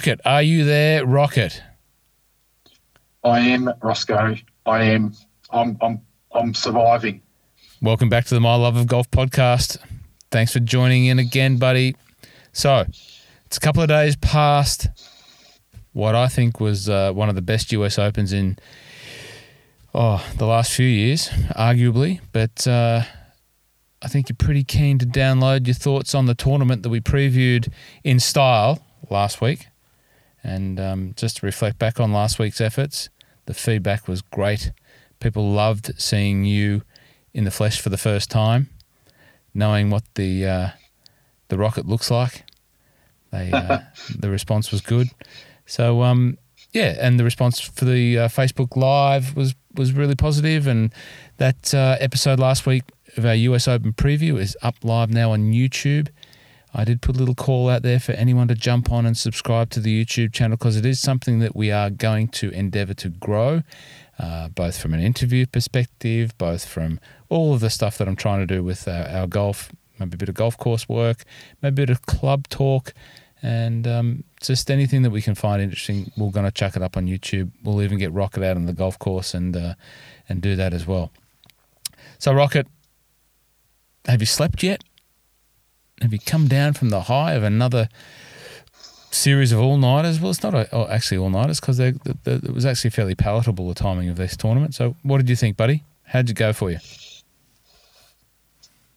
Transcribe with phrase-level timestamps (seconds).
[0.00, 1.04] Rocket, are you there?
[1.04, 1.62] Rocket.
[3.22, 4.42] I am Rossco.
[4.64, 5.12] I am.
[5.50, 5.76] I'm.
[5.82, 6.00] I'm.
[6.32, 7.20] I'm surviving.
[7.82, 9.76] Welcome back to the My Love of Golf podcast.
[10.30, 11.96] Thanks for joining in again, buddy.
[12.54, 12.86] So,
[13.44, 14.88] it's a couple of days past
[15.92, 18.56] what I think was uh, one of the best US Opens in
[19.92, 22.20] oh the last few years, arguably.
[22.32, 23.02] But uh,
[24.00, 27.70] I think you're pretty keen to download your thoughts on the tournament that we previewed
[28.02, 29.66] in style last week.
[30.42, 33.08] And um, just to reflect back on last week's efforts,
[33.46, 34.72] the feedback was great.
[35.18, 36.82] People loved seeing you
[37.34, 38.70] in the flesh for the first time,
[39.54, 40.68] knowing what the uh,
[41.48, 42.44] the rocket looks like.
[43.30, 43.80] They uh,
[44.18, 45.08] the response was good.
[45.66, 46.38] So um,
[46.72, 50.92] yeah, and the response for the uh, Facebook Live was was really positive, and
[51.36, 52.84] that uh, episode last week
[53.16, 56.08] of our US Open preview is up live now on YouTube.
[56.72, 59.70] I did put a little call out there for anyone to jump on and subscribe
[59.70, 63.08] to the YouTube channel because it is something that we are going to endeavor to
[63.08, 63.62] grow,
[64.18, 68.40] uh, both from an interview perspective, both from all of the stuff that I'm trying
[68.40, 71.24] to do with our, our golf, maybe a bit of golf course work,
[71.60, 72.94] maybe a bit of club talk,
[73.42, 76.12] and um, just anything that we can find interesting.
[76.16, 77.50] We're going to chuck it up on YouTube.
[77.64, 79.74] We'll even get Rocket out on the golf course and uh,
[80.28, 81.10] and do that as well.
[82.18, 82.66] So, Rocket,
[84.06, 84.84] have you slept yet?
[86.00, 87.88] Have you come down from the high of another
[89.10, 90.20] series of all nighters?
[90.20, 91.98] Well, it's not a, oh, actually all nighters because it
[92.52, 94.74] was actually fairly palatable the timing of this tournament.
[94.74, 95.84] So, what did you think, buddy?
[96.04, 96.78] How'd it go for you?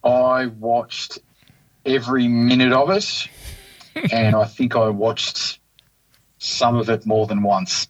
[0.04, 1.20] I watched
[1.86, 3.28] every minute of it,
[4.14, 5.60] and I think I watched
[6.38, 7.88] some of it more than once.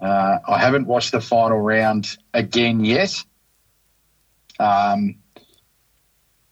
[0.00, 3.22] Uh, I haven't watched the final round again yet.
[4.58, 5.16] Um,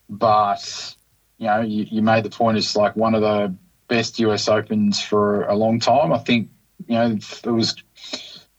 [0.08, 0.93] but
[1.38, 2.58] you know, you, you made the point.
[2.58, 3.54] It's like one of the
[3.88, 6.12] best US Opens for a long time.
[6.12, 6.50] I think
[6.86, 7.74] you know it was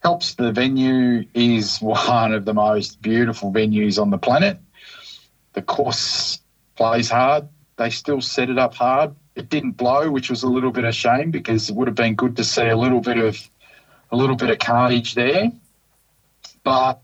[0.02, 4.60] helps the venue is one of the most beautiful venues on the planet.
[5.54, 6.40] The course
[6.76, 7.48] plays hard.
[7.78, 9.16] They still set it up hard.
[9.36, 12.16] It didn't blow, which was a little bit of shame because it would have been
[12.16, 13.50] good to see a little bit of
[14.12, 15.52] a little bit of carnage there.
[16.64, 17.02] But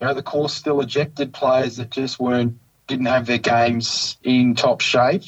[0.00, 4.54] you know, the course still ejected players that just weren't didn't have their games in
[4.54, 5.22] top shape.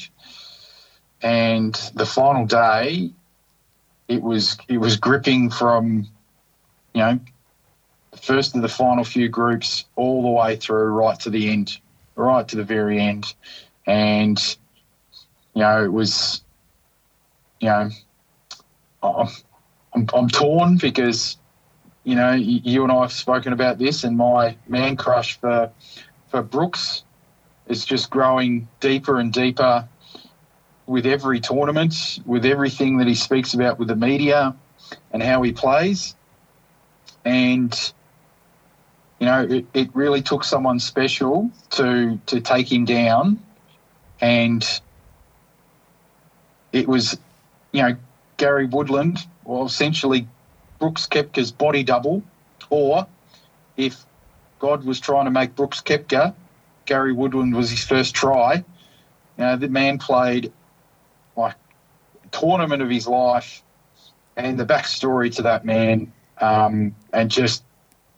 [1.21, 3.11] And the final day,
[4.07, 6.07] it was it was gripping from,
[6.93, 7.19] you know,
[8.11, 11.79] the first of the final few groups all the way through right to the end,
[12.15, 13.33] right to the very end,
[13.85, 14.39] and
[15.53, 16.43] you know it was,
[17.59, 17.89] you know,
[19.01, 19.27] I'm
[19.93, 21.37] I'm, I'm torn because,
[22.03, 25.71] you know, you and I have spoken about this, and my man crush for
[26.29, 27.03] for Brooks
[27.69, 29.87] is just growing deeper and deeper
[30.85, 34.55] with every tournament, with everything that he speaks about with the media
[35.11, 36.15] and how he plays.
[37.25, 37.73] And,
[39.19, 43.43] you know, it, it really took someone special to to take him down.
[44.21, 44.65] And
[46.71, 47.17] it was,
[47.73, 47.95] you know,
[48.37, 50.27] Gary Woodland, well, essentially
[50.79, 52.23] Brooks Koepka's body double,
[52.69, 53.05] or
[53.75, 54.05] if
[54.59, 56.33] God was trying to make Brooks Koepka
[56.87, 58.55] Gary Woodland was his first try.
[58.55, 60.51] You know, the man played
[61.35, 61.55] like
[62.25, 63.61] a tournament of his life,
[64.35, 66.11] and the backstory to that man,
[66.41, 67.63] um, and just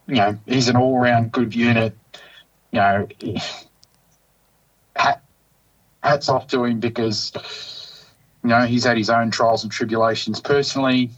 [0.08, 1.98] you know, he's an all-round good unit.
[2.72, 3.08] You know,
[4.96, 5.24] hat,
[6.02, 7.34] hats off to him because
[8.44, 11.10] you know he's had his own trials and tribulations personally.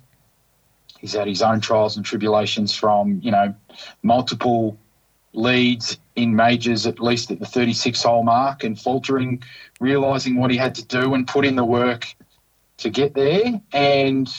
[0.99, 3.53] He's had his own trials and tribulations from you know
[4.03, 4.77] multiple
[5.33, 9.41] leads in majors at least at the 36 hole mark and faltering,
[9.79, 12.07] realizing what he had to do and put in the work
[12.77, 13.61] to get there.
[13.71, 14.29] And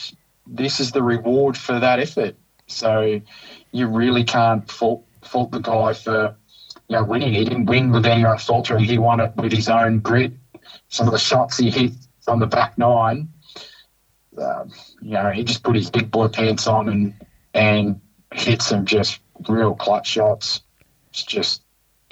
[0.45, 2.35] this is the reward for that effort.
[2.67, 3.21] So
[3.71, 6.35] you really can't fault, fault the guy for
[6.87, 7.33] you know winning.
[7.33, 8.83] He didn't win with anyone faltering.
[8.83, 10.33] He won it with his own grit.
[10.89, 11.91] Some of the shots he hit
[12.27, 13.27] on the back nine,
[14.37, 14.71] um,
[15.01, 17.13] you know, he just put his big boy pants on and
[17.53, 18.01] and
[18.33, 20.61] hit some just real clutch shots.
[21.09, 21.62] It's just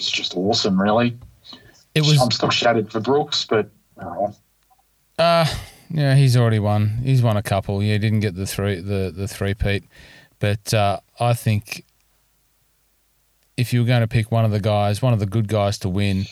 [0.01, 1.15] it's just awesome, really.
[1.93, 2.19] It was.
[2.19, 3.69] I'm still shattered for Brooks, but.
[4.01, 4.35] Oh.
[5.19, 5.45] Uh,
[5.91, 7.01] yeah, he's already won.
[7.03, 7.83] He's won a couple.
[7.83, 9.83] Yeah, he didn't get the three the the three peat,
[10.39, 11.85] but uh, I think
[13.57, 15.77] if you were going to pick one of the guys, one of the good guys
[15.79, 16.25] to win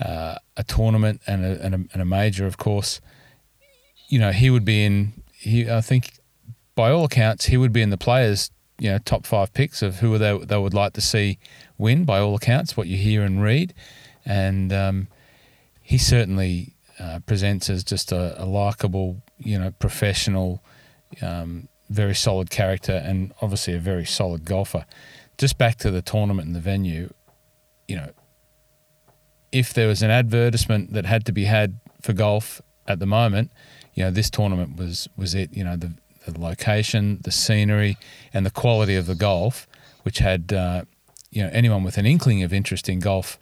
[0.00, 3.00] uh, a tournament and a, and a, and a major, of course,
[4.08, 5.24] you know he would be in.
[5.32, 6.12] He, I think,
[6.76, 9.96] by all accounts, he would be in the players' you know top five picks of
[9.96, 11.38] who they they would like to see
[11.76, 12.04] win.
[12.04, 13.74] By all accounts, what you hear and read,
[14.24, 15.08] and um,
[15.82, 20.62] he certainly uh, presents as just a, a likable, you know, professional,
[21.22, 24.84] Um, very solid character and obviously a very solid golfer.
[25.38, 27.08] Just back to the tournament and the venue,
[27.86, 28.10] you know,
[29.50, 33.50] if there was an advertisement that had to be had for golf at the moment,
[33.94, 35.56] you know, this tournament was was it.
[35.56, 35.94] You know, the,
[36.30, 37.96] the location, the scenery,
[38.32, 39.66] and the quality of the golf,
[40.02, 40.84] which had uh,
[41.30, 43.38] you know anyone with an inkling of interest in golf,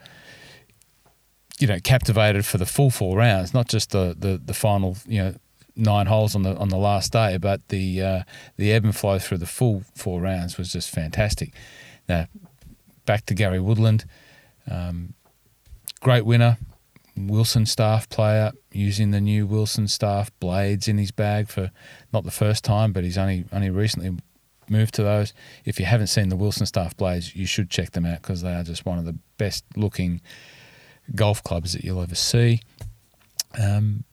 [1.58, 5.22] you know, captivated for the full four rounds, not just the the, the final you
[5.22, 5.34] know
[5.76, 8.22] nine holes on the on the last day, but the uh,
[8.56, 11.52] the ebb and flow through the full four rounds was just fantastic.
[12.08, 12.26] Now,
[13.04, 14.04] back to Gary Woodland,
[14.70, 15.14] um,
[16.00, 16.58] great winner,
[17.16, 21.70] Wilson staff player using the new Wilson staff blades in his bag for
[22.12, 24.16] not the first time, but he's only only recently
[24.68, 25.32] moved to those.
[25.64, 28.52] If you haven't seen the Wilson staff blades, you should check them out because they
[28.52, 30.20] are just one of the best looking
[31.14, 32.60] golf clubs that you'll ever see.
[33.58, 34.04] Um,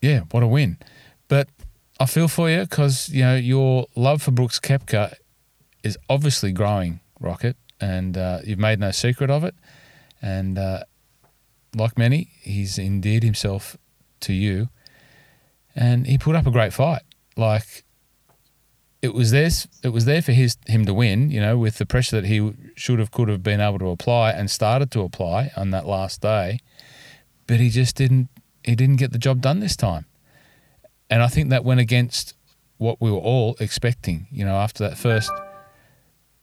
[0.00, 0.78] yeah, what a win!
[1.28, 1.48] But
[1.98, 5.14] I feel for you because you know your love for Brooks Koepka
[5.82, 9.54] is obviously growing, Rocket, and uh, you've made no secret of it.
[10.22, 10.84] And uh,
[11.74, 13.76] like many, he's endeared himself
[14.20, 14.68] to you,
[15.74, 17.02] and he put up a great fight.
[17.36, 17.84] Like
[19.02, 19.50] it was there,
[19.82, 21.30] it was there for his him to win.
[21.30, 24.30] You know, with the pressure that he should have, could have been able to apply
[24.30, 26.60] and started to apply on that last day,
[27.46, 28.28] but he just didn't.
[28.62, 30.06] He didn't get the job done this time,
[31.10, 32.34] and I think that went against
[32.78, 34.26] what we were all expecting.
[34.30, 35.30] You know, after that first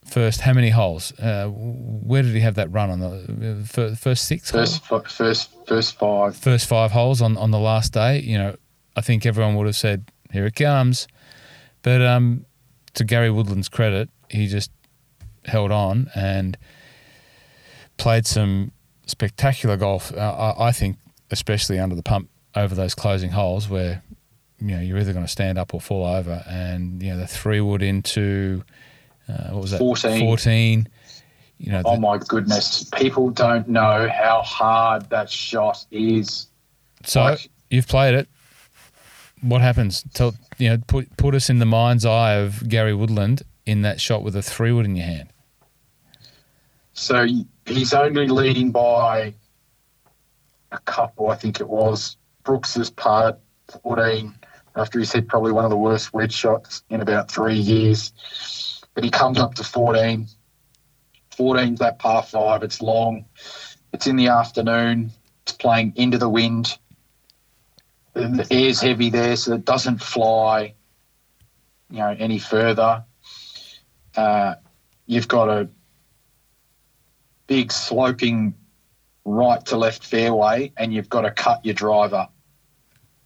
[0.04, 1.12] first how many holes?
[1.18, 4.50] Uh, where did he have that run on the first six?
[4.50, 6.36] First, f- first, first five.
[6.36, 8.20] First five holes on, on the last day.
[8.20, 8.56] You know,
[8.96, 11.06] I think everyone would have said, "Here it comes,"
[11.82, 12.44] but um,
[12.94, 14.70] to Gary Woodland's credit, he just
[15.44, 16.56] held on and
[17.96, 18.72] played some
[19.06, 20.12] spectacular golf.
[20.14, 20.96] Uh, I, I think,
[21.30, 24.02] especially under the pump over those closing holes, where
[24.58, 27.26] you know you're either going to stand up or fall over, and you know the
[27.26, 28.64] three wood into
[29.28, 29.78] uh, what was that?
[29.78, 30.20] 14.
[30.20, 30.88] 14.
[31.58, 32.84] You know, oh my goodness.
[32.92, 36.48] People don't know how hard that shot is.
[37.04, 38.28] So like, you've played it.
[39.42, 40.04] What happens?
[40.12, 44.00] Tell you know, put put us in the mind's eye of Gary Woodland in that
[44.00, 45.28] shot with a three wood in your hand.
[46.94, 47.26] So
[47.64, 49.34] he's only leading by
[50.72, 52.16] a couple, I think it was.
[52.44, 53.38] Brooks's part,
[53.82, 54.34] 14,
[54.76, 58.12] after he's hit probably one of the worst wedge shots in about three years
[58.94, 60.26] but he comes up to 14.
[61.36, 62.62] 14's that par five.
[62.62, 63.24] It's long.
[63.92, 65.12] It's in the afternoon.
[65.42, 66.78] It's playing into the wind.
[68.14, 70.74] The air's heavy there, so it doesn't fly,
[71.90, 73.04] you know, any further.
[74.14, 74.56] Uh,
[75.06, 75.70] you've got a
[77.46, 78.54] big sloping
[79.24, 82.28] right to left fairway, and you've got to cut your driver.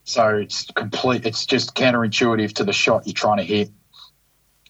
[0.04, 1.26] So it's complete.
[1.26, 3.70] It's just counterintuitive to the shot you're trying to hit.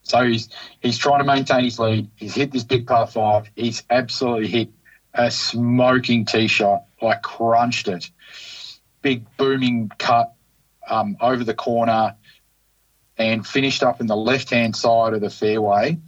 [0.06, 0.48] So he's
[0.78, 2.08] he's trying to maintain his lead.
[2.14, 3.50] He's hit this big par five.
[3.56, 4.70] He's absolutely hit
[5.12, 8.08] a smoking tee shot, like crunched it.
[9.02, 10.32] Big booming cut
[10.88, 12.14] um, over the corner
[13.18, 15.98] and finished up in the left hand side of the fairway.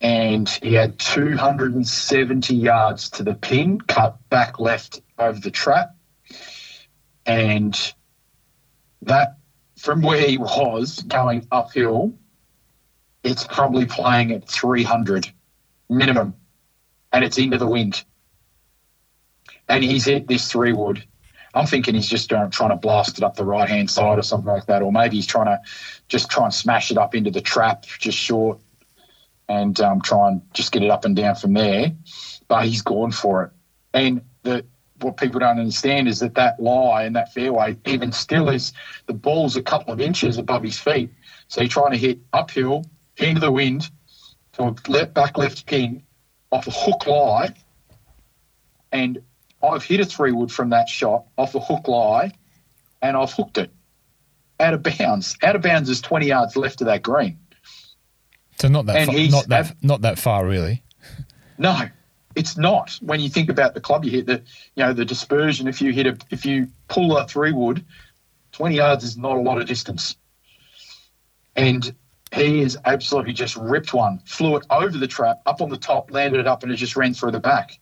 [0.00, 5.94] And he had 270 yards to the pin, cut back left over the trap.
[7.26, 7.78] And
[9.02, 9.36] that,
[9.76, 12.14] from where he was going uphill,
[13.22, 15.32] it's probably playing at 300
[15.88, 16.34] minimum,
[17.12, 18.04] and it's into the wind.
[19.68, 21.04] And he's hit this three wood.
[21.54, 24.50] I'm thinking he's just trying to blast it up the right hand side or something
[24.50, 25.60] like that, or maybe he's trying to
[26.08, 28.58] just try and smash it up into the trap just short
[29.48, 31.92] and um, try and just get it up and down from there.
[32.48, 33.50] But he's gone for it.
[33.92, 34.64] And the
[35.00, 38.72] what people don't understand is that that lie and that fairway, even still, is
[39.06, 41.10] the ball's a couple of inches above his feet.
[41.48, 42.84] So he's trying to hit uphill
[43.16, 43.90] into the wind
[44.54, 46.02] to a back left pin
[46.50, 47.54] off a hook lie.
[48.90, 49.22] And
[49.62, 52.32] I've hit a three wood from that shot off a hook lie
[53.00, 53.70] and I've hooked it
[54.60, 55.36] out of bounds.
[55.42, 57.38] Out of bounds is 20 yards left of that green.
[58.58, 60.84] So not that far, not that not that far really.
[61.58, 61.80] No,
[62.36, 62.96] it's not.
[63.02, 64.42] When you think about the club you hit, the
[64.76, 65.66] you know the dispersion.
[65.66, 67.84] If you hit a if you pull a three wood,
[68.52, 70.16] twenty yards is not a lot of distance.
[71.56, 71.92] And
[72.32, 76.10] he is absolutely just ripped one, flew it over the trap, up on the top,
[76.10, 77.78] landed it up, and it just ran through the back.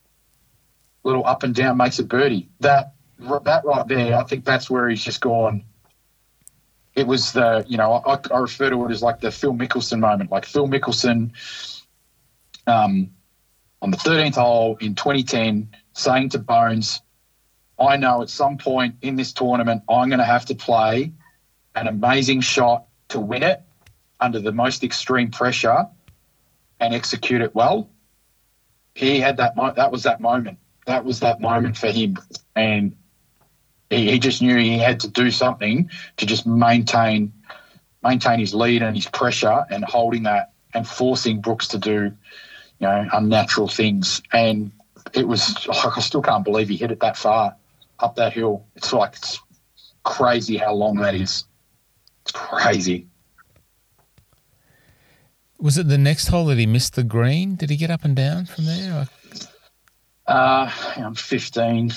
[1.05, 2.49] Little up and down makes it birdie.
[2.59, 5.65] That that right there, I think that's where he's just gone.
[6.97, 10.01] It was the, you know, I, I refer to it as like the Phil Mickelson
[10.01, 10.33] moment.
[10.33, 11.31] Like Phil Mickelson
[12.67, 13.11] um,
[13.81, 17.01] on the 13th hole in 2010 saying to Bones,
[17.79, 21.13] I know at some point in this tournament, I'm going to have to play
[21.77, 23.63] an amazing shot to win it
[24.21, 25.87] under the most extreme pressure
[26.79, 27.91] and execute it well.
[28.95, 29.57] He had that.
[29.57, 30.59] Mo- that was that moment.
[30.87, 32.19] That was that moment for him,
[32.57, 32.97] and
[33.89, 37.33] he, he just knew he had to do something to just maintain
[38.03, 42.05] maintain his lead and his pressure and holding that and forcing Brooks to do,
[42.79, 44.23] you know, unnatural things.
[44.33, 44.73] And
[45.13, 47.57] it was like I still can't believe he hit it that far
[47.99, 48.67] up that hill.
[48.77, 49.39] It's like it's
[50.03, 51.45] crazy how long that is.
[52.23, 53.07] It's crazy.
[55.61, 57.55] Was it the next hole that he missed the green?
[57.55, 59.09] Did he get up and down from there?
[60.27, 61.93] Uh, I'm 15.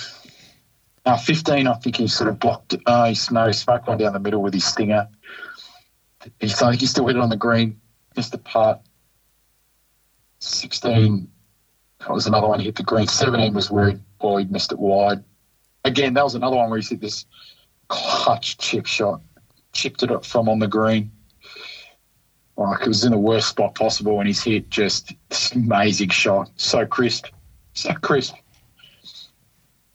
[1.05, 2.75] Uh, 15, I think he sort of blocked.
[2.85, 5.07] Uh, he smoked, smoked one down the middle with his stinger.
[6.39, 7.79] He, I think he still hit it on the green,
[8.15, 8.81] missed the putt.
[10.39, 11.29] 16,
[11.99, 12.59] that was another one.
[12.59, 13.07] He hit the green.
[13.07, 15.23] 17 was where he, well, he missed it wide.
[15.85, 17.25] Again, that was another one where he hit this
[17.87, 19.21] clutch chip shot,
[19.73, 21.11] chipped it up from on the green.
[22.55, 26.51] Like it was in the worst spot possible, and he's hit just this amazing shot,
[26.55, 27.27] so crisp,
[27.73, 28.35] so crisp.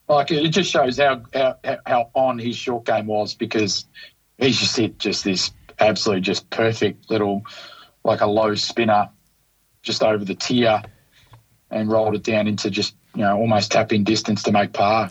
[0.08, 3.86] Like it just shows how how, how on his short game was because
[4.38, 7.42] he's just hit just this absolute just perfect little
[8.02, 9.08] like a low spinner
[9.82, 10.82] just over the tier
[11.70, 15.10] and rolled it down into just you know almost tapping distance to make par.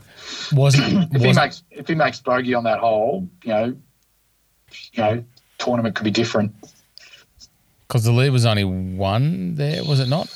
[0.52, 3.66] Wasn't, If he wasn't makes if he makes bogey on that hole, you know,
[4.94, 5.24] you know,
[5.58, 6.54] tournament could be different.
[7.88, 10.28] Because the lead was only one there, was it not?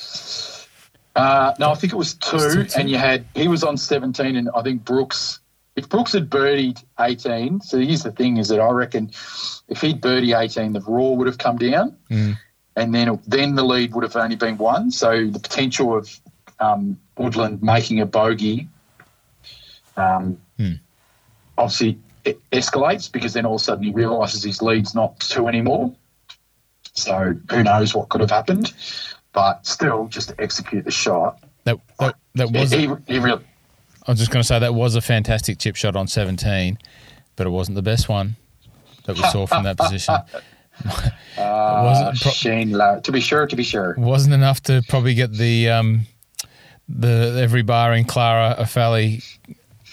[1.14, 2.80] Uh, no, I think it was two, Still two?
[2.80, 5.40] and you had he was on seventeen, and I think Brooks.
[5.76, 9.10] If Brooks had birdied eighteen, so here's the thing: is that I reckon
[9.68, 12.38] if he'd birdie eighteen, the raw would have come down, Mm.
[12.76, 14.90] and then then the lead would have only been one.
[14.90, 16.18] So the potential of
[16.60, 18.68] um, Woodland making a bogey,
[19.96, 20.72] um, Hmm.
[21.58, 25.48] obviously it escalates because then all of a sudden he realises his lead's not two
[25.48, 25.92] anymore.
[26.94, 28.72] So who knows what could have happened,
[29.32, 32.70] but still, just to execute the shot, That that, that was.
[32.70, 33.44] he, he really.
[34.06, 36.76] I was just going to say that was a fantastic chip shot on 17,
[37.36, 38.34] but it wasn't the best one
[39.04, 40.14] that we saw from that position.
[41.36, 42.70] Uh, wasn't pro- Shane.
[42.70, 43.94] To be sure, to be sure.
[43.98, 46.06] Wasn't enough to probably get the um,
[46.88, 49.22] the every bar in Clara, Offaly,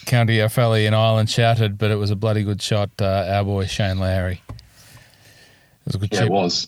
[0.05, 2.89] County Offaly and Ireland shouted, but it was a bloody good shot.
[2.99, 4.41] Uh, our boy Shane Lowry.
[5.89, 6.27] It was a good Yeah, chip.
[6.27, 6.67] it was.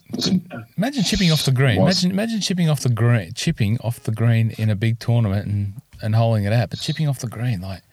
[0.78, 1.80] Imagine chipping off the green.
[1.82, 5.74] Imagine imagine chipping off the green, chipping off the green in a big tournament and
[6.02, 7.84] and holding it out, but chipping off the green, like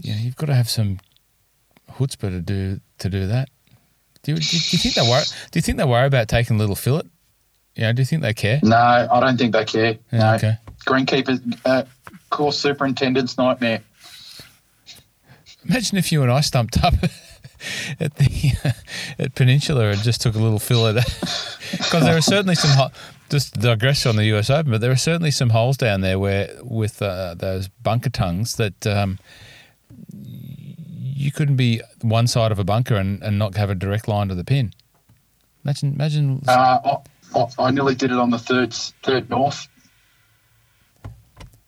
[0.00, 0.98] you know, you've got to have some
[1.92, 3.50] chutzpah to do to do that.
[4.22, 5.24] Do you, do you, do you think they worry?
[5.50, 7.02] Do you think they worry about taking a little fillet?
[7.74, 8.60] You know, do you think they care?
[8.62, 9.98] No, I don't think they care.
[10.12, 10.34] Yeah, no.
[10.34, 10.56] okay.
[10.86, 11.82] Greenkeeper, uh,
[12.30, 13.80] course superintendent's nightmare.
[15.68, 16.94] Imagine if you and I stumped up
[18.00, 18.74] at the
[19.18, 20.94] at Peninsula and just took a little fillet,
[21.72, 22.70] because there are certainly some.
[22.70, 22.92] ho-
[23.30, 24.50] Just to digress on the U.S.
[24.50, 28.56] Open, but there are certainly some holes down there where with uh, those bunker tongues
[28.56, 29.18] that um,
[30.12, 34.28] you couldn't be one side of a bunker and, and not have a direct line
[34.28, 34.72] to the pin.
[35.64, 36.42] Imagine, imagine.
[36.46, 36.98] Uh,
[37.34, 39.66] I, I, nearly did it on the third third north.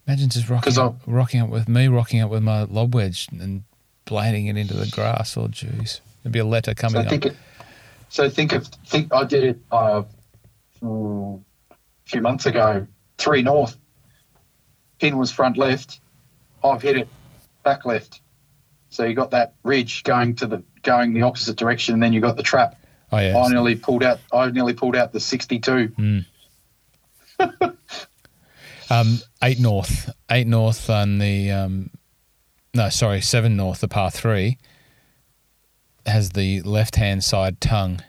[0.07, 3.63] Imagine just rocking up, rocking up with me, rocking up with my lob wedge and
[4.07, 5.37] blading it into the grass.
[5.37, 6.01] Oh, jeez.
[6.23, 7.09] There'd be a letter So coming up.
[7.09, 7.37] think it,
[8.09, 10.03] so think of think I did it uh,
[10.83, 11.39] a
[12.07, 12.87] few months ago.
[13.19, 13.77] Three north.
[15.01, 16.01] Pin was front left.
[16.63, 17.09] I've hit it
[17.63, 18.21] back left.
[18.91, 22.21] So you got that ridge going to the going the opposite direction, and then you
[22.21, 22.81] got the trap.
[23.11, 23.37] Oh, yeah.
[23.37, 24.21] I nearly pulled out.
[24.33, 25.89] I nearly pulled out the sixty-two.
[25.99, 26.25] Mm.
[28.91, 31.91] um, eight north, eight north on the um,
[32.75, 34.59] no, sorry, seven north, the par three
[36.07, 38.01] has the left hand side tongue.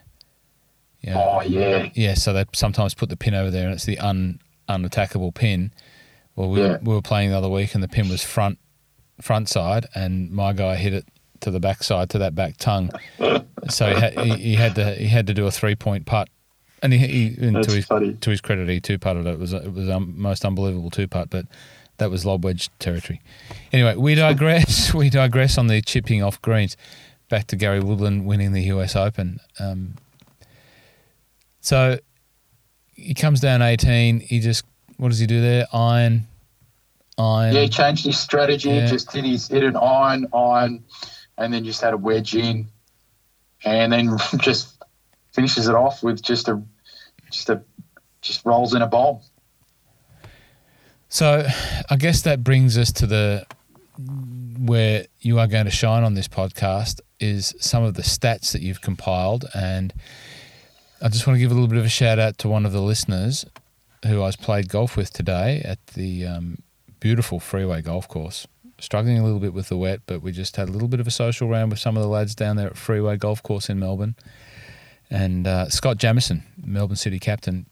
[1.00, 2.14] Yeah, Oh yeah, yeah.
[2.14, 5.72] So they sometimes put the pin over there, and it's the un unattackable pin.
[6.34, 6.78] Well, we, Yeah.
[6.82, 8.58] we were playing the other week, and the pin was front
[9.20, 11.06] front side, and my guy hit it
[11.40, 12.90] to the back side to that back tongue.
[13.68, 16.28] so he, had, he, he had to he had to do a three point putt,
[16.82, 18.14] and he, he and to his funny.
[18.14, 19.30] to his credit, he two putted it.
[19.34, 21.46] It was it was um, most unbelievable two putt, but
[21.98, 23.20] that was lob wedge territory.
[23.72, 24.92] Anyway, we digress.
[24.94, 26.76] we digress on the chipping off greens.
[27.28, 29.40] Back to Gary Woodland winning the US Open.
[29.58, 29.94] Um,
[31.60, 31.98] so
[32.94, 34.20] he comes down eighteen.
[34.20, 34.64] He just
[34.96, 35.66] what does he do there?
[35.72, 36.26] Iron,
[37.18, 37.54] iron.
[37.54, 37.62] yeah.
[37.62, 38.70] He changed his strategy.
[38.70, 38.86] Yeah.
[38.86, 40.84] Just hit his hit an iron, iron,
[41.36, 42.68] and then just had a wedge in,
[43.64, 44.82] and then just
[45.32, 46.62] finishes it off with just a
[47.30, 47.62] just a
[48.22, 49.20] just rolls in a bomb.
[51.16, 51.46] So
[51.88, 53.46] I guess that brings us to the
[54.58, 58.60] where you are going to shine on this podcast is some of the stats that
[58.60, 59.94] you've compiled and
[61.00, 62.72] I just want to give a little bit of a shout out to one of
[62.72, 63.46] the listeners
[64.04, 66.58] who I was played golf with today at the um,
[67.00, 68.46] beautiful Freeway Golf Course.
[68.78, 71.06] Struggling a little bit with the wet, but we just had a little bit of
[71.06, 73.78] a social round with some of the lads down there at Freeway Golf Course in
[73.78, 74.16] Melbourne.
[75.08, 77.64] And uh, Scott Jamieson, Melbourne City captain,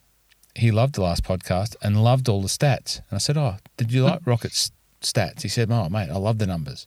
[0.54, 2.98] he loved the last podcast and loved all the stats.
[3.10, 4.70] And I said, "Oh, did you like Rocket's
[5.00, 6.86] stats?" He said, "Oh, mate, I love the numbers."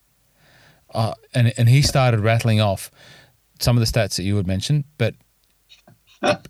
[0.93, 2.89] Uh, and and he started rattling off
[3.59, 5.15] some of the stats that you had mentioned, but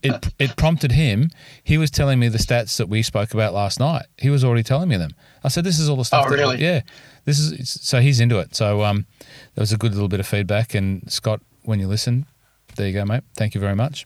[0.03, 1.29] it it prompted him.
[1.63, 4.05] He was telling me the stats that we spoke about last night.
[4.17, 5.11] He was already telling me them.
[5.43, 6.57] I said, "This is all the stuff." Oh, that- really?
[6.61, 6.81] yeah.
[7.25, 8.55] This is so he's into it.
[8.55, 9.05] So um,
[9.55, 10.73] that was a good little bit of feedback.
[10.73, 12.25] And Scott, when you listen,
[12.77, 13.23] there you go, mate.
[13.35, 14.05] Thank you very much.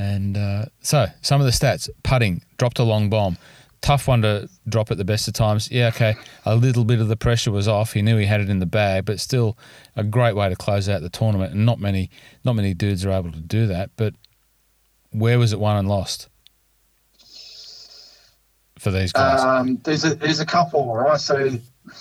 [0.00, 3.36] And uh, so some of the stats: putting dropped a long bomb.
[3.82, 5.70] Tough one to drop at the best of times.
[5.70, 6.14] Yeah, okay.
[6.46, 7.92] A little bit of the pressure was off.
[7.92, 9.58] He knew he had it in the bag, but still
[9.96, 11.52] a great way to close out the tournament.
[11.52, 12.10] And not many,
[12.44, 13.90] not many dudes are able to do that.
[13.96, 14.14] But
[15.12, 16.30] where was it won and lost
[18.78, 19.40] for these guys?
[19.40, 21.20] Um, there's a there's a couple, right?
[21.20, 21.60] So, you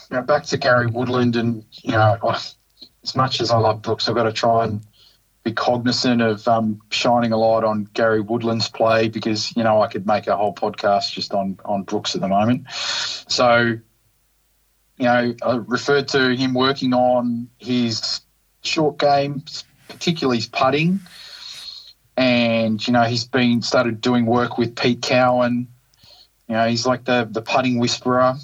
[0.10, 2.18] know, back to Gary Woodland, and you know,
[3.04, 4.82] as much as I love Brooks, I've got to try and
[5.44, 9.88] be cognizant of um, shining a light on Gary Woodland's play because you know I
[9.88, 12.70] could make a whole podcast just on on Brooks at the moment.
[12.72, 13.78] So,
[14.98, 18.22] you know, I referred to him working on his
[18.64, 19.44] short game,
[19.88, 21.00] particularly his putting.
[22.18, 25.70] And you know he's been started doing work with Pete Cowan,
[26.50, 28.36] you know, he's like the the putting whisperer,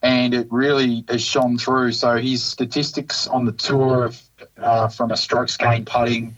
[0.00, 1.92] and it really has shone through.
[1.92, 4.20] So his statistics on the tour of
[4.60, 6.36] uh, from a strokes gained putting,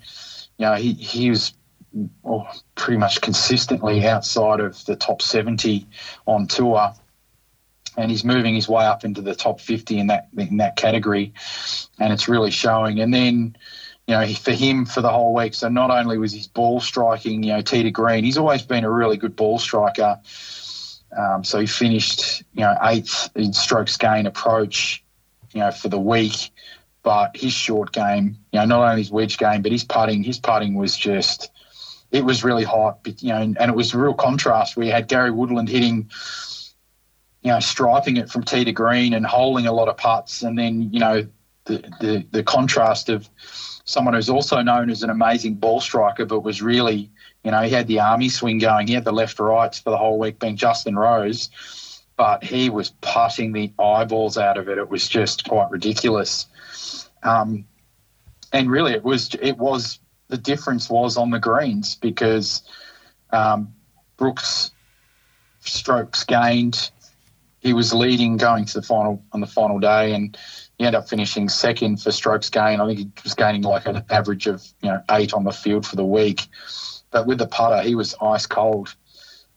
[0.59, 1.55] you know, he he was
[2.23, 5.87] well, pretty much consistently outside of the top seventy
[6.27, 6.93] on tour,
[7.97, 11.33] and he's moving his way up into the top fifty in that in that category,
[11.99, 13.01] and it's really showing.
[13.01, 13.57] And then.
[14.09, 15.55] You know, for him for the whole week.
[15.55, 18.91] So not only was his ball striking, you know, to green, he's always been a
[18.91, 20.21] really good ball striker.
[21.17, 25.05] Um, so he finished, you know, eighth in strokes gain approach,
[25.53, 26.51] you know, for the week.
[27.03, 30.39] But his short game, you know, not only his wedge game, but his putting, his
[30.39, 31.51] putting was just,
[32.13, 34.77] it was really hot, you know, and, and it was a real contrast.
[34.77, 36.11] We had Gary Woodland hitting,
[37.43, 40.57] you know, striping it from tee to green and holding a lot of putts, and
[40.57, 41.27] then, you know,
[41.65, 43.29] the the, the contrast of
[43.85, 47.11] someone who's also known as an amazing ball striker, but was really
[47.45, 48.87] you know, he had the army swing going.
[48.87, 51.51] He had the left rights for the whole week, being Justin Rose,
[52.17, 54.79] but he was putting the eyeballs out of it.
[54.79, 56.47] It was just quite ridiculous.
[57.23, 57.65] Um,
[58.53, 59.99] and really, it was it was
[60.29, 62.63] the difference was on the greens because
[63.31, 63.73] um,
[64.17, 64.71] Brooks
[65.61, 66.91] strokes gained.
[67.61, 70.37] He was leading going to the final on the final day, and
[70.79, 72.81] he ended up finishing second for strokes gain.
[72.81, 75.87] I think he was gaining like an average of you know eight on the field
[75.87, 76.47] for the week.
[77.11, 78.95] But with the putter, he was ice cold.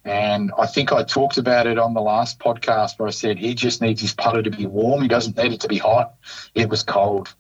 [0.06, 3.56] And I think I talked about it on the last podcast where I said he
[3.56, 5.02] just needs his putter to be warm.
[5.02, 6.14] He doesn't need it to be hot.
[6.54, 7.34] It was cold.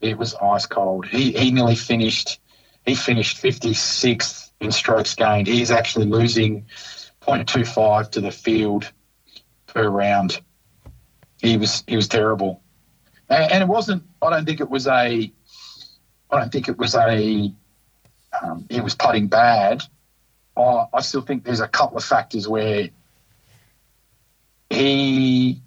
[0.00, 1.06] It was ice cold.
[1.06, 2.40] He, he nearly finished.
[2.84, 5.48] He finished 56th in strokes gained.
[5.48, 6.66] He's actually losing
[7.22, 8.90] 0.25 to the field
[9.66, 10.40] per round.
[11.42, 12.62] He was he was terrible,
[13.28, 14.04] and, and it wasn't.
[14.22, 15.32] I don't think it was a.
[16.30, 17.52] I don't think it was a
[18.42, 19.82] um, he was putting bad,
[20.56, 22.88] I, I still think there's a couple of factors where
[24.70, 25.62] he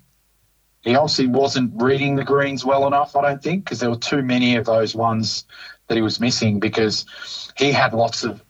[0.82, 3.16] he obviously wasn't reading the greens well enough.
[3.16, 5.46] I don't think because there were too many of those ones
[5.88, 7.06] that he was missing because
[7.58, 8.44] he had lots of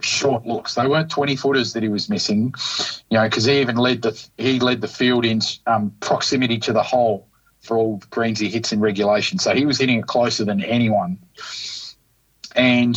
[0.00, 0.74] short looks.
[0.74, 2.54] They weren't twenty footers that he was missing,
[3.10, 6.72] you know, because he even led the he led the field in um, proximity to
[6.72, 7.28] the hole
[7.60, 9.38] for all greens he hits in regulation.
[9.38, 11.18] So he was hitting it closer than anyone.
[12.54, 12.96] And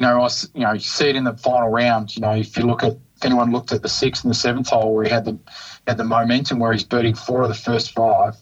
[0.00, 2.16] you know, I you know you see it in the final round.
[2.16, 4.70] You know, if you look at if anyone looked at the sixth and the seventh
[4.70, 5.38] hole where he had the
[5.86, 8.34] had the momentum where he's birdied four of the first five,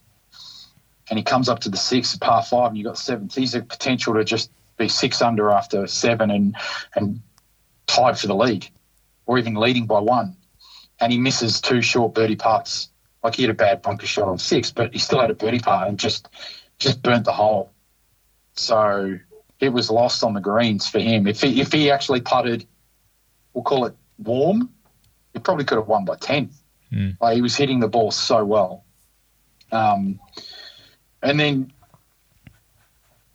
[1.11, 3.35] and he comes up to the sixth par five, and you have got seventh.
[3.35, 6.55] He's a potential to just be six under after seven and
[6.95, 7.21] and
[7.89, 8.69] tied for the lead,
[9.27, 10.37] or even leading by one.
[11.01, 12.89] And he misses two short birdie putts.
[13.25, 15.59] Like he had a bad bunker shot on six, but he still had a birdie
[15.59, 16.29] putt and just
[16.79, 17.73] just burnt the hole.
[18.55, 19.19] So
[19.61, 21.27] it was lost on the greens for him.
[21.27, 22.67] If he, if he actually putted,
[23.53, 24.71] we'll call it warm,
[25.33, 26.51] he probably could have won by 10.
[26.93, 27.17] Mm.
[27.21, 28.85] Like he was hitting the ball so well.
[29.73, 30.21] Um,
[31.23, 31.73] and then,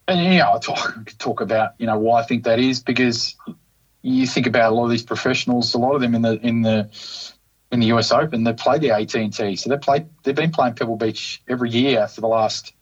[0.08, 3.36] and yeah, I talk, talk about, you know, why I think that is because
[4.02, 6.62] you think about a lot of these professionals, a lot of them in the, in
[6.62, 6.90] the,
[7.72, 9.56] in the US Open, they play the AT&T.
[9.58, 12.74] So they played, they've been playing Pebble Beach every year for the last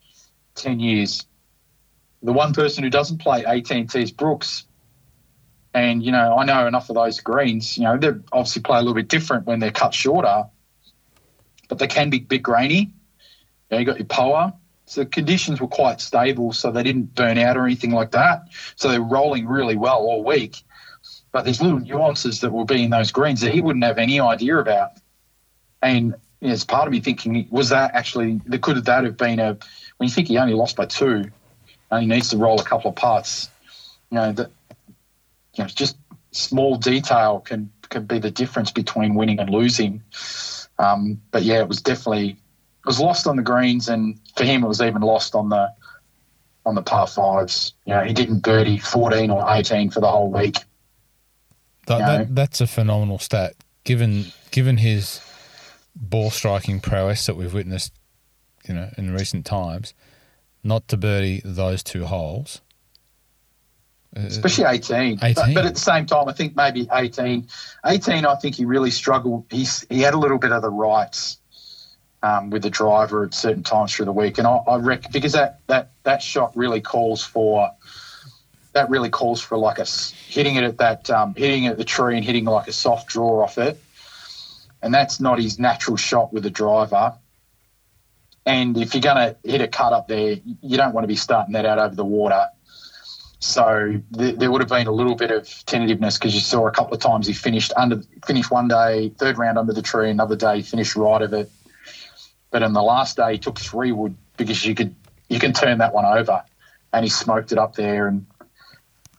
[0.55, 1.25] 10 years.
[2.23, 4.65] The one person who doesn't play AT&T is Brooks.
[5.73, 8.81] And, you know, I know enough of those greens, you know, they obviously play a
[8.81, 10.45] little bit different when they're cut shorter,
[11.69, 12.93] but they can be a bit grainy.
[13.69, 14.53] You, know, you got your poa.
[14.85, 18.43] So the conditions were quite stable, so they didn't burn out or anything like that.
[18.75, 20.63] So they're rolling really well all week.
[21.31, 24.19] But there's little nuances that will be in those greens that he wouldn't have any
[24.19, 24.91] idea about.
[25.81, 29.39] And you know, it's part of me thinking, was that actually, could that have been
[29.39, 29.57] a,
[29.97, 31.31] when you think he only lost by two,
[31.99, 33.49] he needs to roll a couple of putts,
[34.09, 34.51] you know, that,
[35.55, 35.97] you know, just
[36.31, 40.01] small detail can, can be the difference between winning and losing.
[40.79, 44.63] Um, but yeah, it was definitely, it was lost on the greens, and for him,
[44.63, 45.73] it was even lost on the,
[46.65, 47.73] on the par fives.
[47.85, 50.57] You know, he didn't birdie 14 or 18 for the whole week.
[51.87, 53.55] That, that, that's a phenomenal stat.
[53.83, 55.21] Given given his
[55.95, 57.93] ball striking prowess that we've witnessed,
[58.67, 59.93] you know, in recent times,
[60.63, 62.61] not to birdie those two holes.
[64.15, 65.19] Uh, Especially 18.
[65.21, 65.33] 18.
[65.33, 67.47] But, but, at the same time, I think maybe 18.
[67.85, 69.45] 18, I think he really struggled.
[69.49, 71.37] He's, he had a little bit of the rights
[72.21, 74.37] um, with the driver at certain times through the week.
[74.37, 77.71] And I, I reckon, because that, that, that shot really calls for,
[78.73, 82.17] that really calls for like a hitting it at that, um, hitting at the tree
[82.17, 83.79] and hitting like a soft draw off it
[84.81, 87.13] and that's not his natural shot with the driver.
[88.45, 91.15] And if you're going to hit a cut up there, you don't want to be
[91.15, 92.47] starting that out over the water.
[93.39, 96.71] So th- there would have been a little bit of tentativeness because you saw a
[96.71, 100.35] couple of times he finished under finished one day, third round under the tree, another
[100.35, 101.51] day he finished right of it.
[102.51, 104.95] But in the last day he took three wood because you could
[105.27, 106.43] you can turn that one over,
[106.93, 108.27] and he smoked it up there and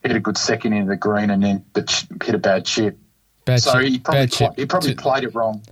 [0.05, 2.97] hit a good second into the green and then but hit a bad chip.
[3.45, 5.63] Bad so chip, he probably pl- he probably played it wrong.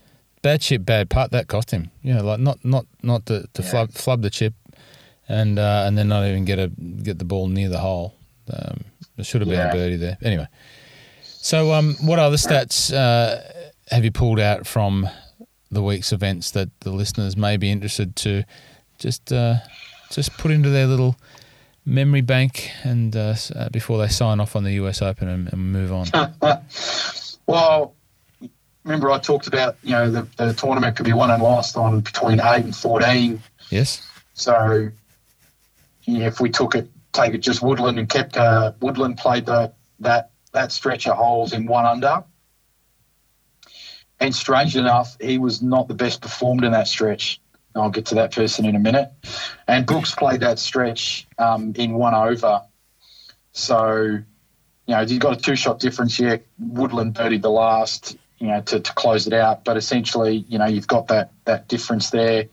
[0.42, 1.32] Bad chip, bad putt.
[1.32, 1.90] That cost him.
[2.02, 3.70] Yeah, like not not not to, to yeah.
[3.70, 4.54] flub flub the chip,
[5.28, 8.14] and uh, and then not even get a get the ball near the hole.
[8.52, 8.84] Um,
[9.16, 9.70] there should have been yeah.
[9.70, 10.18] a birdie there.
[10.22, 10.48] Anyway,
[11.22, 13.40] so um, what other stats uh,
[13.90, 15.08] have you pulled out from
[15.70, 18.42] the week's events that the listeners may be interested to
[18.98, 19.56] just uh,
[20.10, 21.16] just put into their little
[21.84, 25.72] memory bank and uh, uh before they sign off on the US Open and, and
[25.72, 26.06] move on?
[27.50, 27.96] Well,
[28.84, 32.00] remember I talked about you know the, the tournament could be won and lost on
[32.00, 33.42] between eight and fourteen.
[33.70, 34.06] Yes.
[34.34, 34.90] So
[36.04, 39.72] yeah, if we took it, take it just Woodland and kept uh, Woodland played the
[40.00, 42.24] that that stretch of holes in one under.
[44.18, 47.40] And strange enough, he was not the best performed in that stretch.
[47.74, 49.10] I'll get to that person in a minute.
[49.66, 52.62] And Brooks played that stretch um, in one over.
[53.52, 54.18] So
[54.90, 56.42] you know, you've got a two shot difference here.
[56.58, 59.64] Woodland birdied the last, you know, to, to close it out.
[59.64, 62.46] But essentially, you know, you've got that that difference there.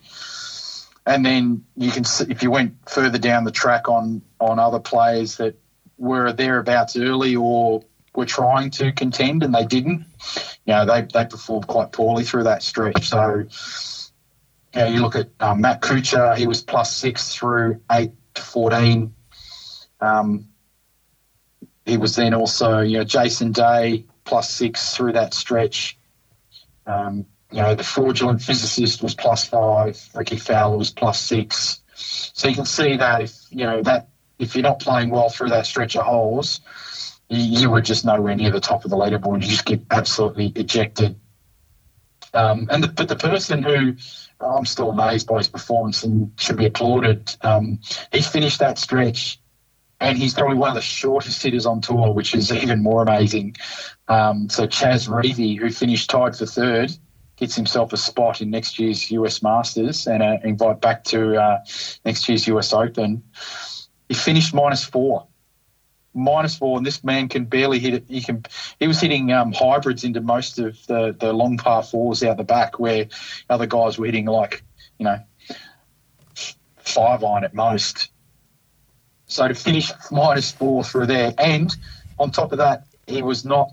[1.06, 5.38] And then you can if you went further down the track on on other players
[5.38, 5.56] that
[5.98, 10.06] were thereabouts early or were trying to contend and they didn't.
[10.66, 13.08] You know, they they performed quite poorly through that stretch.
[13.08, 13.46] So
[14.74, 18.42] you, know, you look at um, Matt Kuchar, he was plus six through eight to
[18.42, 19.16] fourteen.
[20.02, 20.50] Um,
[21.86, 25.98] he was then also, you know, Jason Day plus six through that stretch.
[26.86, 29.98] Um, you know, the fraudulent physicist was plus five.
[30.14, 31.82] Rickie Fowler was plus six.
[31.96, 35.50] So you can see that if you know that if you're not playing well through
[35.50, 36.60] that stretch of holes,
[37.30, 39.42] you, you were just nowhere near the top of the leaderboard.
[39.42, 41.20] You just get absolutely ejected.
[42.34, 43.96] Um, and the, but the person who
[44.40, 47.36] I'm still amazed by his performance and should be applauded.
[47.42, 47.80] Um,
[48.12, 49.40] he finished that stretch
[50.00, 53.56] and he's probably one of the shortest hitters on tour, which is even more amazing.
[54.08, 56.92] Um, so Chaz Reavie, who finished tied for third,
[57.38, 61.60] gets himself a spot in next year's US Masters and uh, invite back to uh,
[62.06, 63.24] next year's US Open.
[64.08, 65.28] He finished minus four,
[66.14, 68.06] minus four, and this man can barely hit it.
[68.08, 68.44] He can.
[68.80, 72.44] He was hitting um, hybrids into most of the the long par fours out the
[72.44, 73.08] back, where
[73.50, 74.64] other guys were hitting like
[74.98, 75.20] you know
[76.78, 78.10] five iron at most.
[79.28, 81.76] So to finish minus four through there, and
[82.18, 83.72] on top of that, he was not.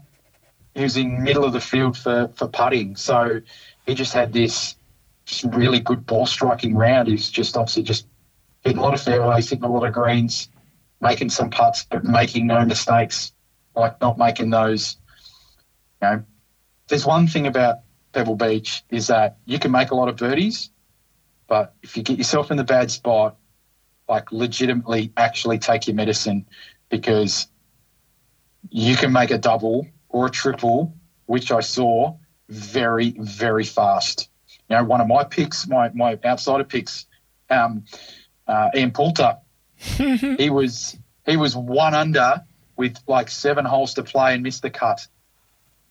[0.74, 3.40] He was in middle of the field for for putting, so
[3.86, 4.74] he just had this
[5.44, 7.08] really good ball striking round.
[7.08, 8.06] He's just obviously just
[8.62, 10.48] hitting a lot of fairways, hitting a lot of greens,
[11.00, 13.32] making some putts, but making no mistakes,
[13.76, 14.96] like not making those.
[16.02, 16.24] You know,
[16.88, 17.78] there's one thing about
[18.12, 20.70] Pebble Beach is that you can make a lot of birdies,
[21.46, 23.36] but if you get yourself in the bad spot,
[24.08, 26.46] like legitimately actually take your medicine
[26.90, 27.46] because
[28.70, 30.94] you can make a double or a triple,
[31.26, 32.16] which I saw
[32.48, 34.28] very, very fast.
[34.68, 37.06] You know, one of my picks, my, my outsider picks,
[37.50, 37.84] um,
[38.46, 39.38] uh, Ian Poulter,
[39.76, 42.42] he was he was one under
[42.76, 45.06] with like seven holes to play and missed the cut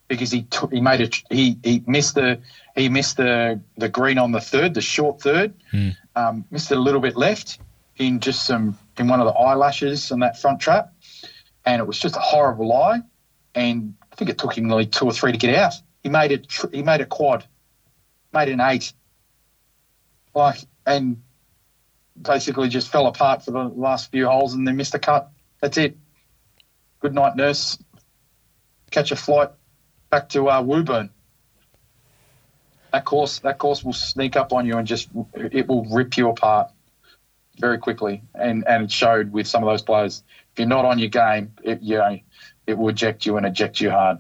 [0.08, 2.40] because he took, he made a he he missed the
[2.76, 5.90] he missed the the green on the third, the short third, Hmm.
[6.16, 7.60] um, missed it a little bit left
[7.98, 10.94] in just some in one of the eyelashes on that front trap,
[11.66, 13.02] and it was just a horrible lie,
[13.56, 15.74] and I think it took him nearly two or three to get out.
[16.02, 17.46] He made it he made a quad,
[18.34, 18.94] made an eight,
[20.34, 21.22] like and
[22.20, 25.32] basically just fell apart for the last few holes and then missed a cut.
[25.62, 25.98] That's it.
[27.00, 27.78] Good night, nurse.
[28.92, 29.50] Catch a flight
[30.10, 31.10] back to uh, Woburn.
[32.92, 36.30] That course, that course will sneak up on you and just it will rip you
[36.30, 36.72] apart
[37.60, 38.22] very quickly.
[38.36, 40.24] And and it showed with some of those players.
[40.52, 42.20] If you're not on your game, it you know,
[42.68, 44.20] it will eject you and eject you hard.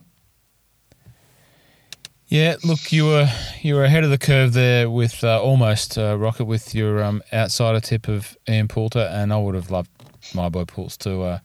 [2.27, 3.29] Yeah, look, you were
[3.61, 7.21] you were ahead of the curve there with uh, almost uh, Rocket with your um,
[7.31, 9.91] outsider tip of Ian Poulter, and I would have loved
[10.33, 11.39] my boy Pulse to uh,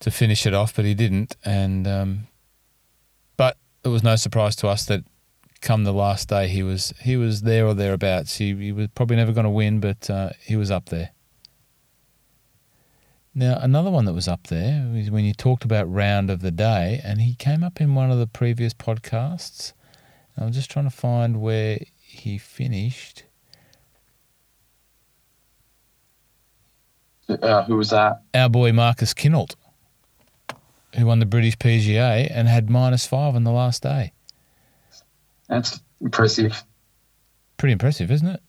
[0.00, 1.36] to finish it off, but he didn't.
[1.44, 2.26] And um,
[3.36, 5.02] but it was no surprise to us that
[5.66, 8.36] come the last day he was he was there or thereabouts.
[8.36, 11.10] He, he was probably never going to win, but uh, he was up there.
[13.34, 16.52] Now, another one that was up there was when you talked about round of the
[16.52, 19.72] day, and he came up in one of the previous podcasts.
[20.38, 23.24] I'm just trying to find where he finished.
[27.28, 28.22] Uh, who was that?
[28.32, 29.56] Our boy Marcus Kinhult,
[30.94, 34.12] who won the British PGA and had minus five on the last day.
[35.48, 36.62] That's impressive.
[37.56, 38.40] Pretty impressive, isn't it?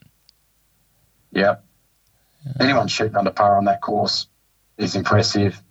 [1.32, 1.56] Yeah.
[2.60, 4.28] Anyone shooting under par on that course
[4.78, 5.62] is impressive.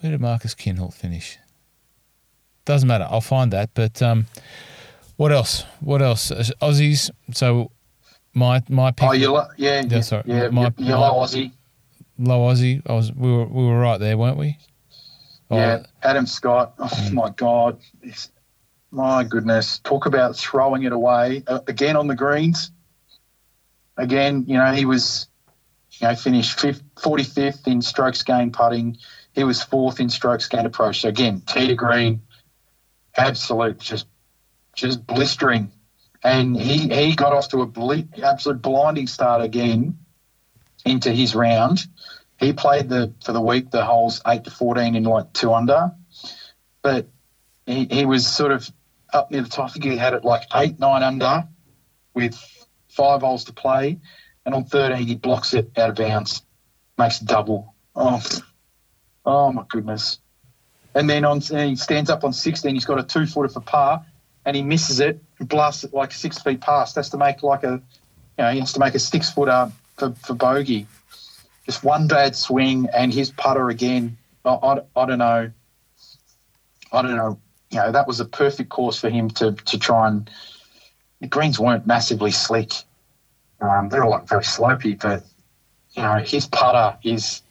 [0.00, 1.38] Where did Marcus Kinhult finish?
[2.64, 3.06] Doesn't matter.
[3.10, 3.70] I'll find that.
[3.74, 4.26] But um,
[5.16, 5.64] what else?
[5.80, 6.30] What else?
[6.30, 7.10] Uh, Aussies.
[7.32, 7.70] So
[8.34, 9.08] my my pick.
[9.08, 10.24] Oh, you lo- yeah, Yeah, sorry.
[10.26, 11.52] yeah, My- you- low Aussie.
[12.18, 12.82] low Aussie.
[12.86, 13.12] I was.
[13.12, 13.46] We were.
[13.46, 14.58] We were right there, weren't we?
[15.50, 16.74] Oh, Yeah, Adam Scott.
[16.78, 17.12] Oh Mm.
[17.12, 18.30] my God, It's-
[18.90, 19.78] my goodness!
[19.80, 22.70] Talk about throwing it away uh, again on the greens.
[23.96, 25.28] Again, you know he was,
[25.92, 28.98] you know, finished fifth, 45th in strokes gained putting.
[29.32, 31.02] He was fourth in strokes gained approach.
[31.02, 32.22] So again, tee to green,
[33.16, 34.06] absolute just,
[34.74, 35.72] just blistering.
[36.22, 39.98] And he he got off to a ble- absolute blinding start again
[40.84, 41.86] into his round.
[42.38, 45.92] He played the for the week the holes eight to fourteen in like two under,
[46.82, 47.06] but
[47.66, 48.70] he, was sort of
[49.12, 49.70] up near the top.
[49.70, 51.46] I think he had it like eight nine under,
[52.14, 52.34] with
[52.88, 53.98] five holes to play,
[54.44, 56.42] and on thirteen he blocks it out of bounds,
[56.98, 57.74] makes a double.
[57.94, 58.22] Oh,
[59.24, 60.18] oh my goodness!
[60.94, 62.74] And then on and he stands up on sixteen.
[62.74, 64.04] He's got a two footer for par,
[64.44, 66.96] and he misses it and blasts it like six feet past.
[66.96, 67.82] Has to make like a,
[68.38, 70.86] you know, he has to make a six footer for, for bogey
[71.66, 74.16] just one bad swing and his putter again.
[74.44, 75.50] I, I, I don't know.
[76.92, 77.40] I don't know.
[77.76, 80.30] You know, that was a perfect course for him to, to try and.
[81.20, 82.72] The greens weren't massively slick.
[83.60, 85.24] Um, they're all very slopey, but,
[85.92, 87.42] you know, his putter is.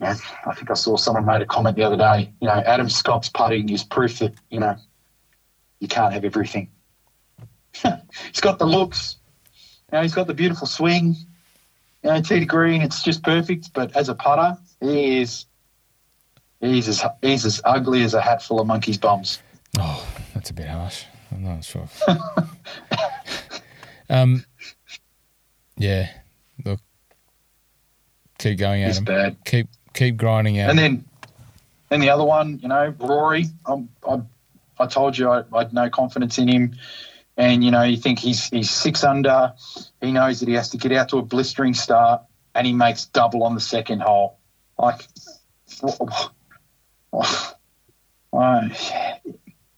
[0.00, 0.14] You know,
[0.46, 2.32] I think I saw someone made a comment the other day.
[2.40, 4.76] You know, Adam Scott's putting is proof that, you know,
[5.78, 6.70] you can't have everything.
[7.72, 9.16] he's got the looks.
[9.92, 11.14] You know, he's got the beautiful swing
[12.02, 13.72] you know, tee to green, it's just perfect.
[13.72, 15.46] But as a putter, he is
[16.60, 19.40] he's as he's as ugly as a hat full of monkeys' bums.
[19.78, 21.04] Oh, that's a bit harsh.
[21.32, 21.88] I'm not sure.
[24.10, 24.44] um.
[25.76, 26.08] Yeah.
[26.64, 26.80] Look.
[28.38, 29.04] Keep going, He's Adam.
[29.04, 29.36] bad.
[29.44, 30.70] Keep keep grinding out.
[30.70, 31.04] And then,
[31.90, 33.46] and the other one, you know, Rory.
[33.66, 34.20] I'm, I,
[34.78, 36.76] I told you I, I had no confidence in him,
[37.36, 39.52] and you know, you think he's he's six under.
[40.00, 42.22] He knows that he has to get out to a blistering start,
[42.54, 44.38] and he makes double on the second hole.
[44.78, 45.08] Like,
[47.12, 48.68] uh,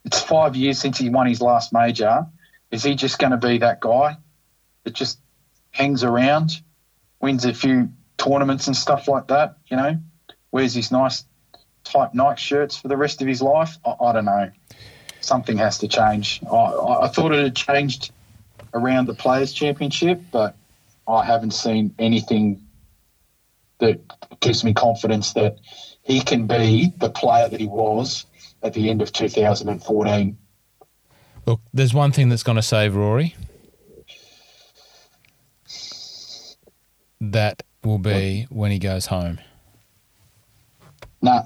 [0.04, 2.26] it's five years since he won his last major.
[2.70, 4.16] Is he just going to be that guy
[4.84, 5.18] that just
[5.70, 6.60] hangs around,
[7.20, 9.56] wins a few tournaments and stuff like that?
[9.66, 9.98] You know,
[10.52, 11.24] wears his nice
[11.84, 13.78] tight Nike shirts for the rest of his life?
[13.84, 14.50] I, I don't know.
[15.20, 16.40] Something has to change.
[16.50, 18.12] I, I, I thought it had changed
[18.72, 20.56] around the Players' Championship, but
[21.06, 22.66] I haven't seen anything
[23.78, 24.00] that
[24.40, 25.58] gives me confidence that
[26.02, 28.26] he can be the player that he was
[28.62, 30.38] at the end of 2014.
[31.46, 33.34] Look, there's one thing that's going to save Rory.
[37.20, 39.40] That will be when he goes home.
[41.22, 41.44] Nah,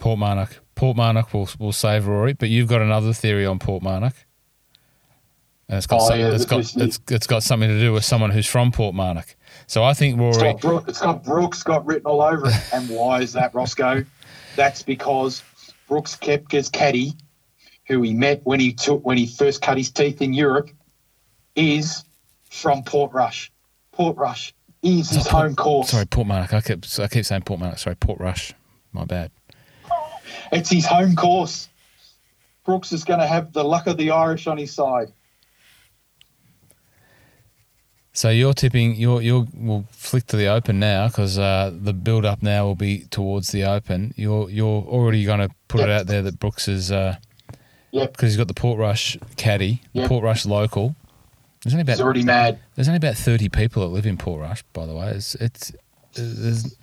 [0.00, 0.58] Portmarnock.
[0.74, 4.14] Port Marnock will will save Rory, but you've got another theory on Portmarnock.
[5.68, 8.04] And it's got Oh, some, yeah, it's got it's, it's got something to do with
[8.04, 9.34] someone who's from Portmarnock.
[9.66, 10.52] So I think It's Rory.
[10.52, 12.54] got, Brook, it's got Brooks got written all over it.
[12.74, 14.04] And why is that, Rossco?
[14.56, 15.42] That's because
[15.88, 17.14] Brooks Koepka's caddy,
[17.86, 20.70] who he met when he took when he first cut his teeth in Europe,
[21.56, 22.04] is
[22.50, 23.50] from Portrush.
[23.92, 25.88] Port Rush is his Port- home course.
[25.90, 26.52] Sorry, Portmarnock.
[26.52, 27.78] I keep I keep saying Portmarnock.
[27.78, 28.52] Sorry, Portrush.
[28.92, 29.30] My bad.
[30.52, 31.68] It's his home course.
[32.66, 35.12] Brooks is going to have the luck of the Irish on his side.
[38.16, 38.94] So you're tipping.
[38.94, 42.76] You're you're we'll flick to the Open now because uh, the build up now will
[42.76, 44.14] be towards the Open.
[44.16, 47.16] You're you're already going to put it out there that Brooks is uh,
[47.90, 48.12] Yep.
[48.12, 50.10] because he's got the Portrush caddy, the Yep.
[50.10, 50.94] Portrush local.
[51.64, 52.60] There's only about He's already mad.
[52.76, 55.08] There's only about thirty people that live in Portrush, by the way.
[55.10, 55.72] It's it's
[56.14, 56.76] there's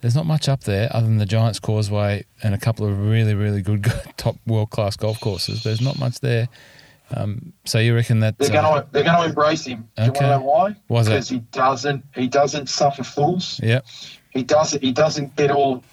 [0.00, 3.34] there's not much up there other than the Giants Causeway and a couple of really
[3.34, 3.84] really good
[4.16, 5.62] top world class golf courses.
[5.62, 6.48] There's not much there.
[7.14, 8.38] Um, so you reckon that?
[8.38, 9.88] They're uh, going to they're going to embrace him.
[9.96, 10.24] Do you Okay.
[10.26, 11.02] want to know why?
[11.02, 11.10] That?
[11.10, 13.60] Because he doesn't he doesn't suffer fools.
[13.62, 13.80] yeah,
[14.30, 15.84] He doesn't he doesn't get all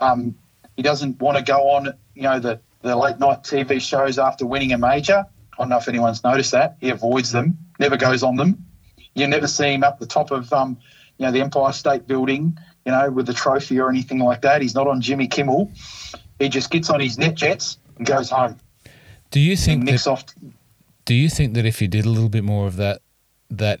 [0.00, 0.34] um,
[0.76, 4.46] he doesn't want to go on you know the the late night TV shows after
[4.46, 5.24] winning a major.
[5.58, 6.76] I don't know if anyone's noticed that.
[6.80, 7.58] He avoids them.
[7.78, 8.64] Never goes on them.
[9.14, 10.78] You never see him up the top of um,
[11.18, 12.58] you know the Empire State Building.
[12.84, 14.62] You know with the trophy or anything like that.
[14.62, 15.70] He's not on Jimmy Kimmel.
[16.38, 18.56] He just gets on his NetJets and goes home.
[19.30, 20.24] Do you think that, off.
[21.04, 23.00] do you think that if you did a little bit more of that
[23.50, 23.80] that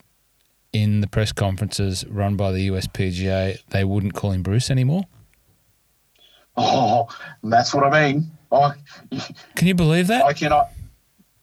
[0.72, 5.04] in the press conferences run by the USPGA they wouldn't call him Bruce anymore?
[6.56, 7.08] Oh,
[7.42, 8.30] that's what I mean.
[8.50, 8.72] I,
[9.56, 10.24] Can you believe that?
[10.24, 10.70] I cannot.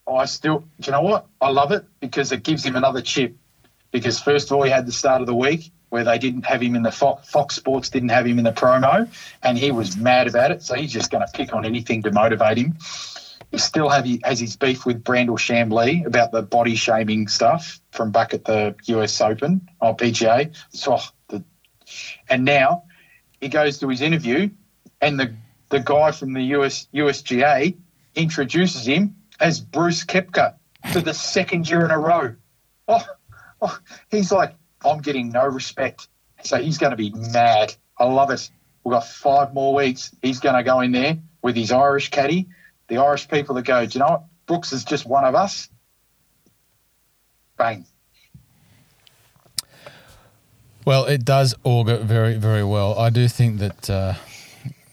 [0.07, 1.27] I still, do you know what?
[1.39, 3.35] I love it because it gives him another chip.
[3.91, 6.61] Because first of all, he had the start of the week where they didn't have
[6.61, 9.07] him in the Fox, Fox Sports, didn't have him in the promo,
[9.43, 10.63] and he was mad about it.
[10.63, 12.73] So he's just going to pick on anything to motivate him.
[13.51, 18.11] He still have has his beef with Brandel Chamblee about the body shaming stuff from
[18.11, 20.55] back at the US Open oh, or PGA.
[20.69, 21.43] So oh, the,
[22.29, 22.83] and now
[23.41, 24.49] he goes to his interview,
[25.01, 25.35] and the
[25.69, 27.75] the guy from the US USGA
[28.15, 30.55] introduces him as Bruce Koepka
[30.91, 32.35] for the second year in a row.
[32.87, 33.05] Oh,
[33.61, 33.79] oh,
[34.09, 36.07] he's like, I'm getting no respect.
[36.43, 37.73] So he's going to be mad.
[37.97, 38.49] I love it.
[38.83, 40.13] We've got five more weeks.
[40.21, 42.49] He's going to go in there with his Irish caddy.
[42.93, 44.23] The Irish people that go, do you know what?
[44.45, 45.67] Brooks is just one of us.
[47.57, 47.87] Bang.
[50.85, 52.99] Well, it does augur very, very well.
[52.99, 54.13] I do think that, uh,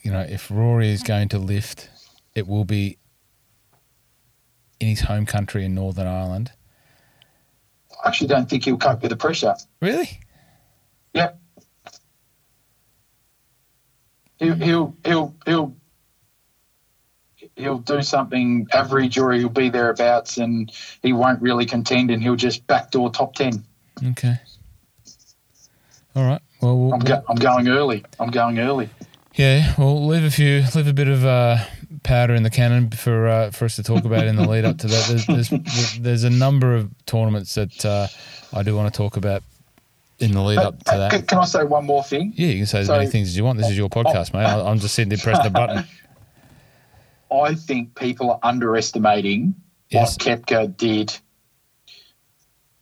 [0.00, 1.90] you know, if Rory is going to lift,
[2.34, 2.96] it will be
[4.80, 6.52] in his home country in Northern Ireland.
[8.02, 9.54] I actually don't think he'll cope with the pressure.
[9.82, 10.20] Really?
[11.12, 11.38] Yep.
[14.38, 15.76] He'll he'll he'll he'll
[17.60, 22.36] he'll do something average or he'll be thereabouts and he won't really contend and he'll
[22.36, 23.64] just backdoor top ten.
[24.10, 24.34] Okay.
[26.16, 26.40] All right.
[26.60, 28.04] Well, we'll, I'm go, I'm going early.
[28.18, 28.90] I'm going early.
[29.34, 31.58] yeah, we'll leave a few, leave a bit of uh,
[32.02, 34.78] powder in the cannon for uh, for us to talk about in the lead up
[34.78, 35.24] to that.
[35.26, 38.08] There's there's, there's a number of tournaments that uh,
[38.52, 39.42] I do want to talk about
[40.18, 41.10] in the lead But, up to that.
[41.12, 42.34] can, can I say one more thing?
[42.36, 43.58] Yeah, you can say as So- many things as you want.
[43.58, 44.44] This is your podcast, mate.
[44.44, 45.84] I'm just sitting there pressing the button.
[47.30, 49.54] I think people are underestimating
[49.88, 50.16] Yes.
[50.24, 51.16] what Koepka did.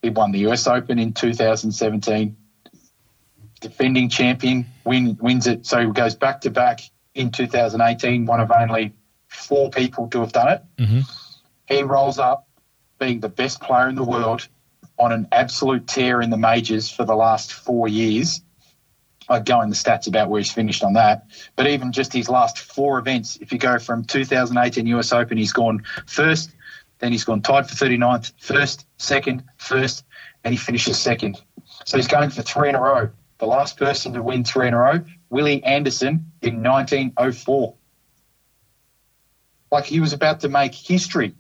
[0.03, 2.37] He won the US Open in 2017.
[3.61, 5.67] Defending champion, win, wins it.
[5.67, 6.81] So he goes back to back
[7.15, 8.95] in 2018, one of only
[9.29, 10.63] four people to have done it.
[10.79, 11.01] hmm
[11.67, 12.47] He rolls up
[13.01, 14.47] being the best player in the world
[14.99, 18.43] on an absolute tear in the majors for the last four years.
[19.29, 21.27] I'd go in the stats about where he's finished on that.
[21.57, 25.53] But even just his last four events, if you go from 2018 US Open, he's
[25.53, 26.51] gone first,
[26.99, 30.05] then he's gone tied for 39th, first, second, first,
[30.45, 31.41] and he finishes second.
[31.85, 33.11] So he's going for three in a row.
[33.39, 35.01] The last person to win three in a row,
[35.31, 37.75] Willie Anderson in 1904.
[39.71, 41.35] Like he was about to make history.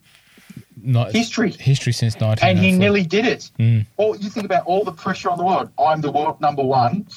[0.80, 1.50] Not History.
[1.50, 2.48] history since 1904.
[2.48, 3.50] And he nearly did it.
[3.58, 3.86] Mm.
[3.96, 5.70] Or you think about all the pressure on the world.
[5.78, 7.08] I'm the world number one,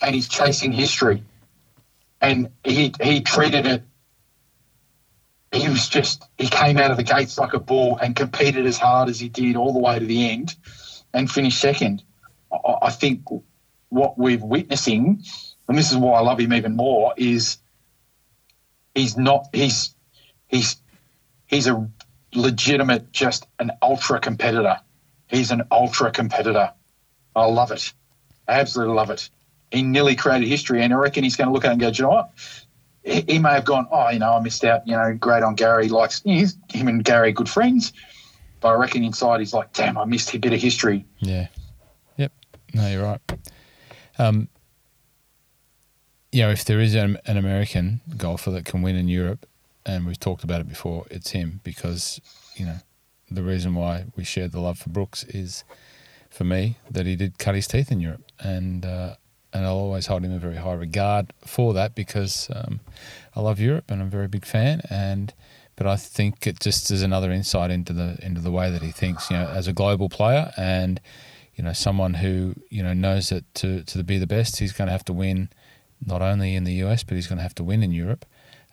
[0.00, 1.22] and he's chasing history.
[2.20, 3.82] And he he treated it.
[5.52, 8.78] He was just he came out of the gates like a bull and competed as
[8.78, 10.54] hard as he did all the way to the end,
[11.12, 12.02] and finished second.
[12.52, 13.22] I, I think
[13.88, 15.22] what we're witnessing,
[15.68, 17.58] and this is why I love him even more, is
[18.94, 19.94] he's not he's
[20.48, 20.76] he's
[21.46, 21.88] he's a
[22.34, 24.78] legitimate, just an ultra competitor.
[25.28, 26.72] He's an ultra competitor.
[27.34, 27.92] I love it.
[28.48, 29.28] I absolutely love it.
[29.70, 31.88] He nearly created history, and I reckon he's going to look at it and go,
[31.88, 32.30] you know what?
[33.02, 34.86] He, may have gone, oh, you know, I missed out.
[34.86, 35.88] You know, great on Gary.
[35.88, 37.92] Likes he's, him and Gary, good friends.
[38.60, 41.04] But I reckon inside he's like, damn, I missed a bit of history.
[41.20, 41.46] Yeah.
[42.16, 42.32] Yep.
[42.74, 43.20] No, you're right.
[44.18, 44.48] Um,
[46.32, 49.46] you know, if there is an, an American golfer that can win in Europe,
[49.84, 52.20] and we've talked about it before, it's him because,
[52.56, 52.78] you know,
[53.30, 55.62] the reason why we shared the love for Brooks is,
[56.28, 58.24] for me, that he did cut his teeth in Europe.
[58.40, 59.14] And, uh,
[59.56, 62.80] and I'll always hold him in very high regard for that because um,
[63.34, 64.82] I love Europe and I'm a very big fan.
[64.90, 65.32] And
[65.76, 68.92] but I think it just is another insight into the into the way that he
[68.92, 69.30] thinks.
[69.30, 71.00] You know, as a global player and
[71.54, 74.86] you know someone who you know knows that to to be the best, he's going
[74.86, 75.48] to have to win
[76.04, 78.26] not only in the US but he's going to have to win in Europe.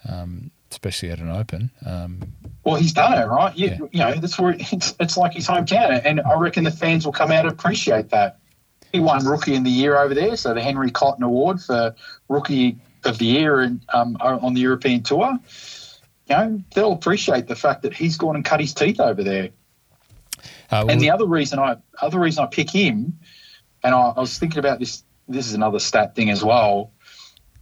[0.07, 1.69] Um, especially at an open.
[1.85, 2.19] Um,
[2.63, 3.55] well, he's done it, right?
[3.55, 3.77] You, yeah.
[3.91, 7.13] you know, that's where it's, it's like his hometown, and I reckon the fans will
[7.13, 8.39] come out and appreciate that.
[8.93, 11.95] He won Rookie in the Year over there, so the Henry Cotton Award for
[12.29, 15.39] Rookie of the Year in, um, on the European Tour.
[16.29, 19.49] You know, they'll appreciate the fact that he's gone and cut his teeth over there.
[20.71, 23.17] Uh, well, and the other reason I other reason I pick him,
[23.83, 25.03] and I, I was thinking about this.
[25.27, 26.91] This is another stat thing as well,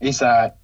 [0.02, 0.58] is that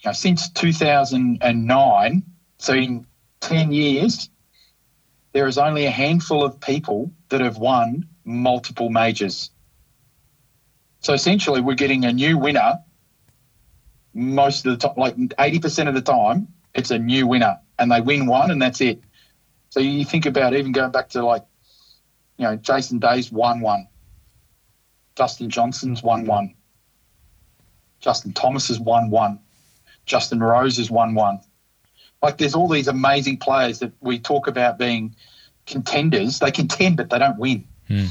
[0.00, 2.22] you know, since 2009,
[2.58, 3.06] so in
[3.40, 4.30] 10 years,
[5.32, 9.50] there is only a handful of people that have won multiple majors.
[11.00, 12.78] So essentially, we're getting a new winner
[14.14, 18.00] most of the time, like 80% of the time, it's a new winner and they
[18.00, 19.02] win one and that's it.
[19.70, 21.44] So you think about even going back to like,
[22.36, 23.88] you know, Jason Day's won one,
[25.14, 26.54] Dustin Johnson's won one,
[28.00, 29.38] Justin Thomas has won one,
[30.06, 31.40] Justin Rose has won one.
[32.22, 35.16] Like there's all these amazing players that we talk about being
[35.66, 36.38] contenders.
[36.38, 37.66] They contend, but they don't win.
[37.92, 38.06] Hmm.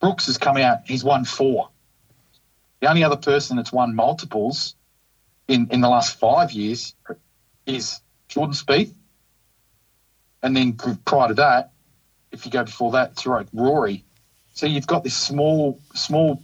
[0.00, 1.68] Brooks has come out, he's won four.
[2.80, 4.74] The only other person that's won multiples
[5.46, 6.94] in, in the last five years
[7.66, 8.94] is Jordan Spieth.
[10.42, 10.72] And then
[11.04, 11.72] prior to that,
[12.30, 14.06] if you go before that, it's right, Rory.
[14.54, 16.42] So you've got this small, small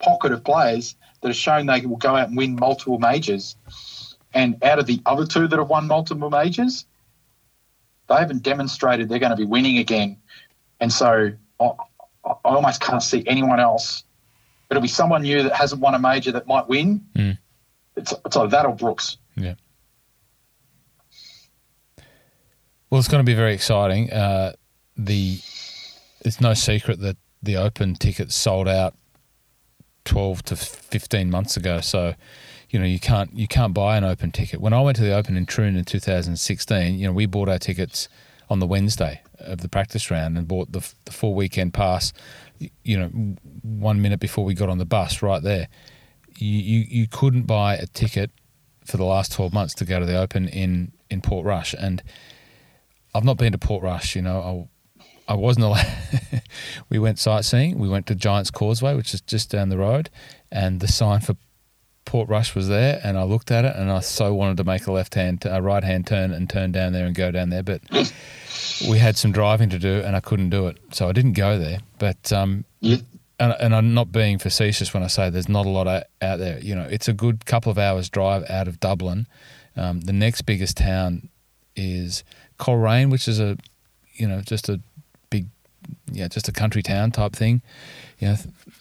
[0.00, 3.54] pocket of players that have shown they will go out and win multiple majors.
[4.34, 6.84] And out of the other two that have won multiple majors,
[8.08, 10.16] they haven't demonstrated they're going to be winning again.
[10.80, 11.70] And so I,
[12.24, 14.04] I almost can't see anyone else.
[14.70, 17.04] It'll be someone new that hasn't won a major that might win.
[17.16, 17.38] Mm.
[17.96, 19.16] It's, it's like that or Brooks.
[19.36, 19.54] Yeah.
[22.88, 24.12] Well, it's going to be very exciting.
[24.12, 24.52] Uh,
[24.96, 25.40] the
[26.22, 28.94] it's no secret that the Open tickets sold out
[30.04, 31.80] twelve to fifteen months ago.
[31.80, 32.14] So,
[32.68, 34.60] you know, you can't you can't buy an Open ticket.
[34.60, 37.58] When I went to the Open in Troon in 2016, you know, we bought our
[37.58, 38.08] tickets
[38.48, 42.12] on the Wednesday of the practice round and bought the, the full weekend pass.
[42.84, 43.08] You know,
[43.62, 45.68] one minute before we got on the bus, right there.
[46.36, 48.30] You, you you couldn't buy a ticket
[48.84, 52.02] for the last 12 months to go to the Open in in Portrush and
[53.14, 54.14] I've not been to Portrush.
[54.14, 54.68] You know,
[55.28, 55.86] I, I wasn't allowed.
[56.88, 57.78] we went sightseeing.
[57.78, 60.10] We went to Giants Causeway, which is just down the road,
[60.50, 61.36] and the sign for
[62.10, 63.00] Portrush was there.
[63.04, 65.62] And I looked at it, and I so wanted to make a left hand, a
[65.62, 67.82] right hand turn, and turn down there and go down there, but
[68.88, 71.56] we had some driving to do, and I couldn't do it, so I didn't go
[71.56, 71.78] there.
[71.98, 72.96] But um, yeah.
[73.38, 76.58] And, and, I'm not being facetious when I say there's not a lot out there.
[76.58, 79.26] You know, it's a good couple of hours drive out of Dublin.
[79.76, 81.30] Um, the next biggest town
[81.74, 82.22] is
[82.58, 83.56] Coleraine, which is a,
[84.12, 84.78] you know, just a
[85.30, 85.46] big,
[86.12, 87.62] yeah, just a country town type thing,
[88.18, 88.36] you know,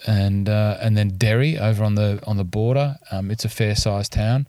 [0.07, 2.95] and uh, and then Derry over on the on the border.
[3.11, 4.47] Um, it's a fair sized town,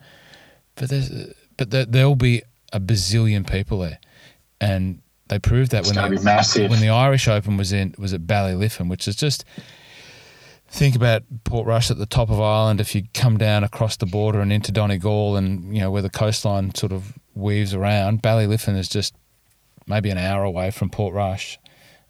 [0.77, 1.11] but there's
[1.57, 2.43] but there, there'll be
[2.73, 3.99] a bazillion people there,
[4.61, 8.23] and they proved that it's when they, when the Irish Open was in was at
[8.23, 9.45] Ballyliffin, which is just
[10.69, 12.81] think about Portrush at the top of Ireland.
[12.81, 16.11] If you come down across the border and into Donegal, and you know where the
[16.11, 19.15] coastline sort of weaves around, Ballyliffin is just
[19.87, 21.59] maybe an hour away from Portrush.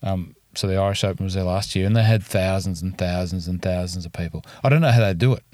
[0.02, 3.48] Um, so the Irish Open was there last year, and they had thousands and thousands
[3.48, 4.44] and thousands of people.
[4.62, 5.44] I don't know how they do it.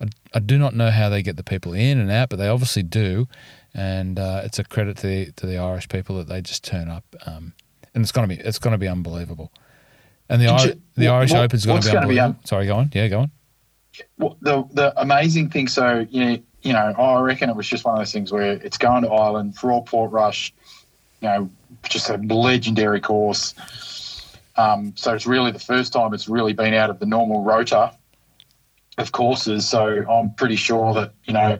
[0.00, 2.48] I, I do not know how they get the people in and out, but they
[2.48, 3.28] obviously do,
[3.74, 6.88] and uh, it's a credit to the to the Irish people that they just turn
[6.88, 7.52] up, um,
[7.94, 9.52] and it's gonna be it's gonna be unbelievable.
[10.28, 12.14] And the you, the Irish Open is going to be unbelievable.
[12.14, 12.90] Be un- Sorry, go on.
[12.94, 13.30] Yeah, go on.
[14.18, 17.84] Well, the the amazing thing, so you know, you know, I reckon it was just
[17.84, 20.52] one of those things where it's going to Ireland for all Portrush,
[21.20, 21.50] you know,
[21.88, 23.54] just a legendary course.
[24.56, 27.96] Um, so it's really the first time it's really been out of the normal rota
[28.98, 29.68] of courses.
[29.68, 31.58] So I'm pretty sure that you know,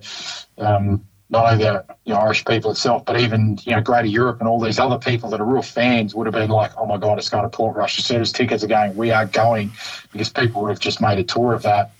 [0.59, 4.38] um, not only the you know, Irish people itself, but even you know Greater Europe
[4.40, 6.97] and all these other people that are real fans would have been like, "Oh my
[6.97, 9.72] God, it's going to Portrush!" As soon as tickets are going, we are going
[10.12, 11.92] because people would have just made a tour of that.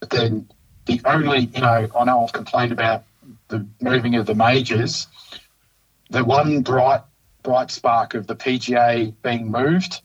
[0.00, 0.48] But then
[0.86, 3.04] the only you know, I know I've complained about
[3.48, 5.06] the moving of the majors.
[6.10, 7.00] The one bright
[7.42, 10.02] bright spark of the PGA being moved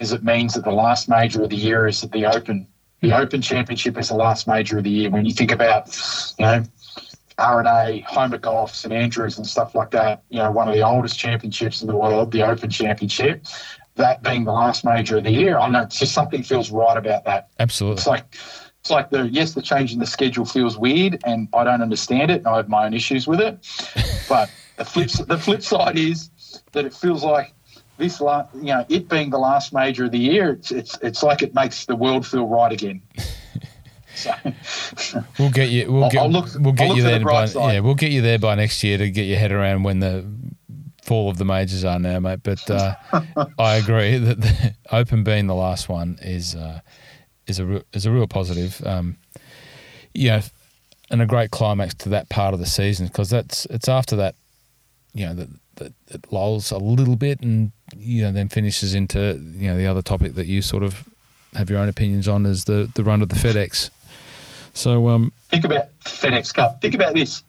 [0.00, 2.66] is it means that the last major of the year is at the Open.
[3.00, 5.10] The Open Championship is the last major of the year.
[5.10, 5.86] When you think about,
[6.38, 6.64] you know,
[7.38, 10.22] R&A, Homer Golf, St Andrews, and stuff like that.
[10.30, 13.44] You know, one of the oldest championships in the world, the Open Championship.
[13.96, 16.96] That being the last major of the year, I know it's just something feels right
[16.96, 17.48] about that.
[17.58, 17.98] Absolutely.
[17.98, 18.36] It's like
[18.80, 22.30] it's like the yes, the change in the schedule feels weird, and I don't understand
[22.30, 23.66] it, and I have my own issues with it.
[24.28, 26.30] But the flip the flip side is
[26.72, 27.52] that it feels like
[27.98, 31.22] this, la- you know, it being the last major of the year, it's it's, it's
[31.22, 33.02] like it makes the world feel right again.
[34.16, 34.32] So,
[35.38, 35.92] we'll get you.
[35.92, 36.22] We'll get.
[36.22, 37.26] I'll look- we'll get look you for the there.
[37.26, 37.74] by, side.
[37.74, 40.24] yeah, we'll get you there by next year to get your head around when the
[41.02, 42.40] fall of the majors are now, mate.
[42.42, 42.94] But uh,
[43.58, 46.80] I agree that the Open being the last one is uh,
[47.46, 48.80] is a re- is a real positive.
[48.86, 49.18] Um,
[50.14, 50.40] you know,
[51.10, 54.34] and a great climax to that part of the season because that's it's after that,
[55.12, 59.40] you know, that that it lulls a little bit and you know then finishes into
[59.56, 61.08] you know the other topic that you sort of
[61.54, 63.90] have your own opinions on is the the run of the FedEx.
[64.74, 66.80] So um, think about FedEx Cup.
[66.82, 67.42] Think about this.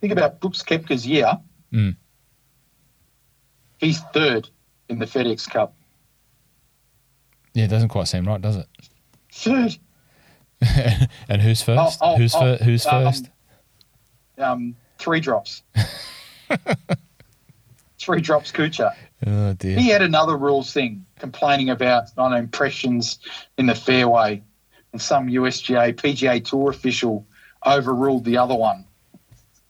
[0.00, 1.38] Think about Brooks Koepka's year.
[1.72, 1.96] Mm.
[3.78, 4.48] He's third
[4.88, 5.74] in the FedEx Cup.
[7.52, 8.66] yeah, it doesn't quite seem right, does it?
[9.32, 9.76] Third.
[11.28, 11.98] and who's first?
[12.00, 13.30] Oh, oh, who's oh, fir- who's um, first?
[14.38, 15.62] Um, three drops.
[18.04, 18.94] three drops, Kuchar.
[19.26, 19.78] Oh dear.
[19.78, 23.18] He had another rules thing complaining about know, impressions
[23.56, 24.42] in the fairway,
[24.92, 27.26] and some USGA PGA Tour official
[27.64, 28.84] overruled the other one.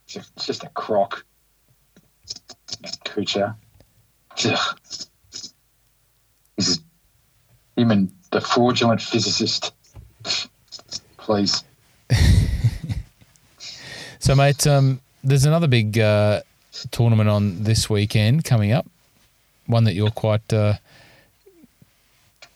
[0.07, 1.25] It's just a crock.
[3.05, 3.57] Kuchar.
[4.45, 4.79] Ugh.
[6.57, 6.81] This is
[7.77, 9.73] him and the fraudulent physicist.
[11.17, 11.65] Please.
[14.25, 16.41] So, mate, um, there's another big uh,
[16.91, 18.87] tournament on this weekend coming up.
[19.67, 20.75] One that you're quite uh,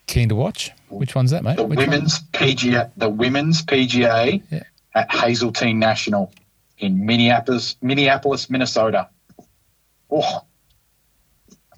[0.07, 0.71] keen to watch.
[0.91, 1.57] Which one's that, mate?
[1.57, 1.91] The Which one?
[1.91, 4.63] women's PGA, the women's PGA Yeah.
[4.95, 6.33] at Hazeltine National
[6.79, 9.09] in Minneapolis, Minneapolis, Minnesota.
[10.11, 10.43] Oh,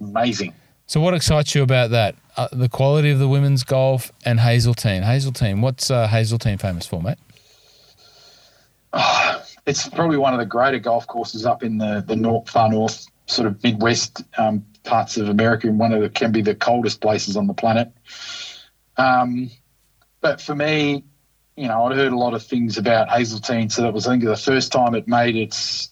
[0.01, 0.55] amazing!
[0.87, 2.15] So, what excites you about that?
[2.37, 5.03] Uh, the quality of the women's golf and Hazeltine.
[5.03, 5.61] Hazeltine.
[5.61, 7.19] What's uh, Hazeltine famous for, mate?
[8.93, 12.69] Oh, it's probably one of the greater golf courses up in the the north, far
[12.71, 16.55] north, sort of Midwest um, parts of America, and one of the can be the
[16.55, 17.93] coldest places on the planet.
[18.97, 19.51] Um,
[20.21, 21.05] but for me,
[21.57, 24.25] you know, I'd heard a lot of things about Hazeltine, so that was I think
[24.25, 25.91] the first time it made its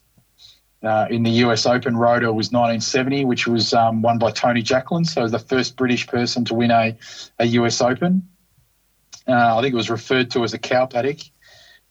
[0.83, 5.05] uh, in the US Open Rotor was 1970, which was um, won by Tony Jacklin,
[5.05, 6.97] so the first British person to win a,
[7.39, 8.29] a US Open.
[9.27, 11.19] Uh, I think it was referred to as a cow paddock.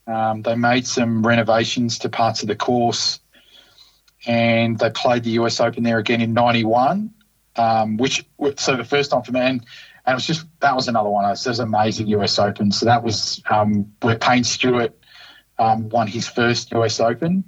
[0.08, 3.20] Um, they made some renovations to parts of the course,
[4.26, 7.14] and they played the US Open there again in '91.
[7.58, 8.24] Um, which
[8.58, 9.66] so the first time for me, and,
[10.06, 11.26] and it was just that was another one.
[11.26, 12.72] It was, was amazing US Open.
[12.72, 14.98] So that was um, where Payne Stewart
[15.60, 17.44] um, won his first US Open,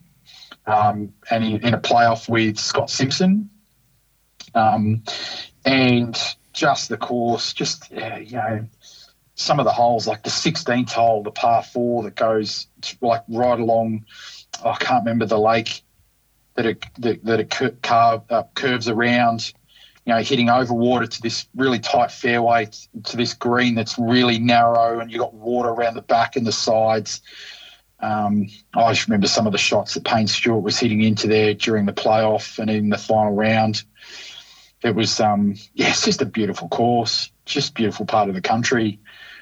[0.65, 3.49] um, and in a playoff with Scott Simpson,
[4.53, 5.03] um,
[5.63, 6.19] and
[6.51, 8.67] just the course, just yeah, you know
[9.39, 12.67] some of the holes, like the 16th hole, the par four that goes
[12.99, 14.05] like right along.
[14.65, 15.81] oh, I can't remember the lake
[16.55, 19.53] that it that, that it cur- carve, uh, curves around.
[20.05, 22.69] You know, hitting over water to this really tight fairway
[23.05, 26.51] to this green that's really narrow, and you got water around the back and the
[26.51, 27.21] sides.
[28.01, 31.53] Um, I just remember some of the shots that Payne Stewart was hitting into there
[31.53, 33.83] during the playoff and in the final round.
[34.81, 38.99] It was, um, yeah, it's just a beautiful course, just beautiful part of the country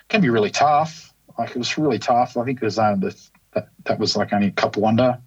[0.10, 1.14] can be really tough.
[1.38, 2.38] Like it was really tough.
[2.38, 5.20] I think it was only the, that that was like only a couple under.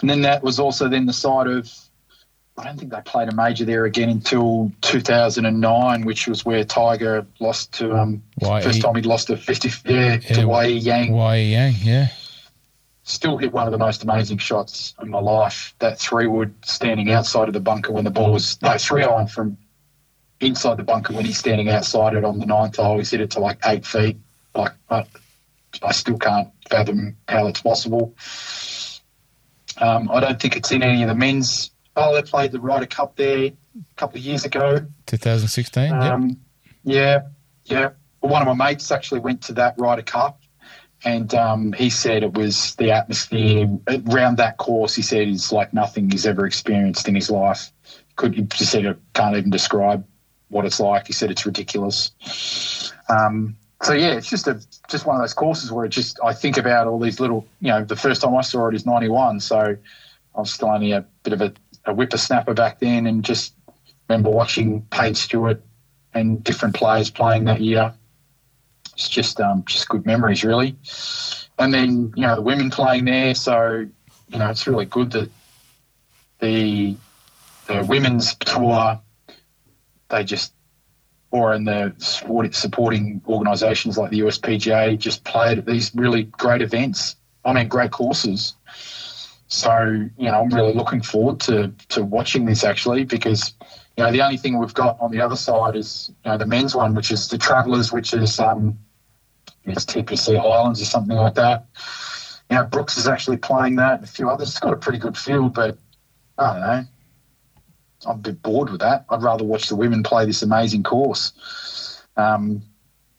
[0.00, 1.70] And then that was also then the side of
[2.58, 7.26] I don't think they played a major there again until 2009, which was where Tiger
[7.38, 8.62] lost to um Why?
[8.62, 11.12] first time he'd lost to 50 yeah, Yeah, to Wei Yang.
[11.12, 11.74] Why Yang?
[11.82, 12.08] Yeah.
[13.02, 15.74] Still hit one of the most amazing shots in my life.
[15.78, 19.28] That three wood standing outside of the bunker when the ball was no three iron
[19.28, 19.58] from
[20.40, 22.98] inside the bunker when he's standing outside it on the ninth hole.
[22.98, 24.18] He's hit it to like eight feet.
[24.54, 25.04] Like I,
[25.82, 28.14] I still can't fathom how it's possible.
[29.78, 31.70] Um, I don't think it's in any of the men's.
[31.96, 33.52] Oh, they played the Ryder Cup there a
[33.96, 34.86] couple of years ago.
[35.06, 35.84] 2016.
[35.84, 35.92] yep.
[35.92, 36.38] Um,
[36.84, 37.22] Yeah,
[37.64, 37.90] yeah.
[38.20, 40.40] Well, one of my mates actually went to that Ryder Cup,
[41.04, 43.68] and um, he said it was the atmosphere
[44.08, 44.94] around that course.
[44.94, 47.70] He said it's like nothing he's ever experienced in his life.
[48.16, 50.06] Could he just said it can't even describe
[50.48, 51.06] what it's like.
[51.06, 52.12] He said it's ridiculous.
[53.08, 56.32] Um, so yeah, it's just a just one of those courses where it just I
[56.32, 57.46] think about all these little.
[57.60, 59.76] You know, the first time I saw it is '91, so
[60.34, 61.52] I was still only a bit of a
[61.84, 63.54] a whippersnapper back then, and just
[64.08, 65.62] remember watching Payne Stewart
[66.14, 67.92] and different players playing that year.
[68.94, 70.76] It's just um, just good memories, really.
[71.58, 73.86] And then you know the women playing there, so
[74.28, 75.30] you know it's really good that
[76.40, 76.96] the
[77.66, 79.00] the women's tour
[80.08, 80.52] they just
[81.30, 81.92] or in the
[82.52, 87.16] supporting organisations like the USPGA just played at these really great events.
[87.44, 88.54] I mean, great courses.
[89.48, 93.54] So you know, I'm really looking forward to to watching this actually because
[93.96, 96.46] you know the only thing we've got on the other side is you know the
[96.46, 98.78] men's one, which is the Travellers, which is um,
[99.64, 101.66] it's TPC Highlands or something like that.
[102.50, 104.02] You know, Brooks is actually playing that.
[104.02, 104.48] A few others.
[104.48, 105.78] It's got a pretty good field, but
[106.38, 106.84] I don't know.
[108.06, 109.04] I'm a bit bored with that.
[109.10, 111.32] I'd rather watch the women play this amazing course.
[112.16, 112.62] Um,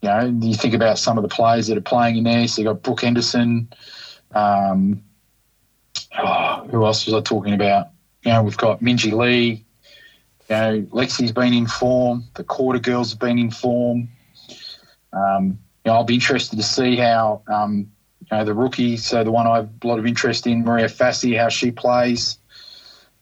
[0.02, 2.48] you know, you think about some of the players that are playing in there.
[2.48, 3.70] So you got Brooke Henderson.
[4.34, 5.04] Um,
[6.18, 7.88] oh, who else was I talking about?
[8.24, 9.66] You know, we've got Minjee Lee.
[10.50, 12.24] You know, Lexi's been in form.
[12.36, 14.10] The Korda girls have been in form.
[15.14, 17.92] Um, you know, I'll be interested to see how um,
[18.32, 18.98] you know the rookie.
[18.98, 22.38] So the one I have a lot of interest in, Maria Fassi, how she plays.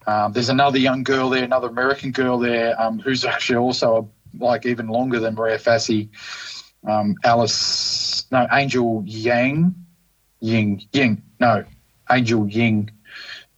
[0.07, 4.43] Um, there's another young girl there, another American girl there, um, who's actually also a,
[4.43, 6.09] like even longer than Maria Fassi.
[6.87, 9.73] Um, Alice, no, Angel Yang,
[10.39, 11.63] Ying, Ying, no,
[12.11, 12.91] Angel Ying.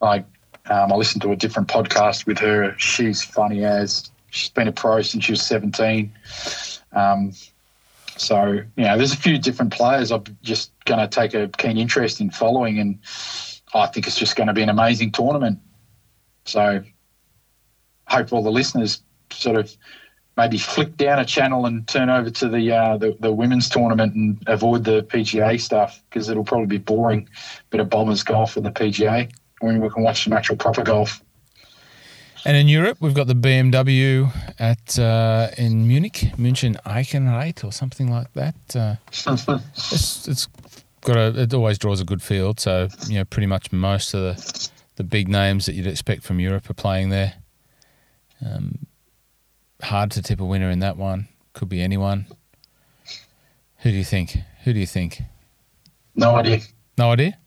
[0.02, 0.26] Like,
[0.70, 2.76] um, I listened to a different podcast with her.
[2.78, 6.14] She's funny as she's been a pro since she was 17.
[6.94, 7.34] Um,
[8.16, 11.78] so, you know, there's a few different players I'm just going to take a keen
[11.78, 13.00] interest in following, and
[13.74, 15.60] I think it's just going to be an amazing tournament.
[16.48, 16.84] So
[18.08, 19.76] hope all the listeners sort of
[20.38, 24.14] maybe flick down a channel and turn over to the uh, the, the, women's tournament
[24.16, 27.28] and avoid the PGA stuff because it'll probably be boring.
[27.72, 31.22] Bit of bombers golf in the PGA when we can watch some actual proper golf.
[32.46, 38.10] And in Europe, we've got the BMW at uh, in Munich, München Eichenried or something
[38.10, 38.56] like that.
[38.74, 38.96] Uh,
[39.76, 40.48] it's, it's
[41.02, 44.22] got a it always draws a good field, so you know pretty much most of
[44.22, 47.36] the the big names that you'd expect from Europe are playing there.
[48.46, 48.88] Um,
[49.82, 51.28] hard to tip a winner in that one.
[51.54, 52.26] Could be anyone.
[53.78, 54.38] Who do you think?
[54.64, 55.22] Who do you think?
[56.16, 56.62] No idea.
[56.98, 57.38] No idea.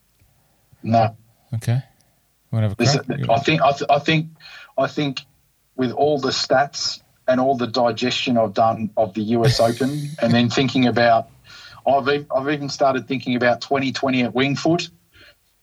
[0.82, 1.16] No.
[1.54, 1.82] Okay.
[2.52, 3.28] Want to have a crack?
[3.28, 3.62] I think.
[3.62, 4.28] I, th- I think.
[4.78, 5.22] I think
[5.76, 10.32] with all the stats and all the digestion I've done of the US Open, and
[10.32, 11.28] then thinking about,
[11.84, 14.88] I've I've even started thinking about 2020 at Winged Foot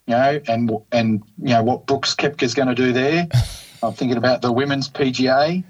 [0.08, 3.28] you know, and and you know what Brooks Koepka's going to do there.
[3.84, 5.64] I'm thinking about the women's PGA.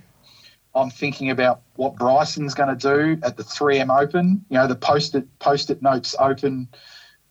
[0.74, 4.46] I'm thinking about what Bryson's going to do at the 3M Open.
[4.50, 6.68] You know, the post-it post-it notes Open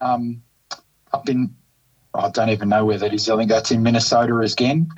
[0.01, 0.43] um,
[1.13, 1.55] up in
[2.13, 3.29] I don't even know where that is.
[3.29, 4.89] I think that's in Minnesota again.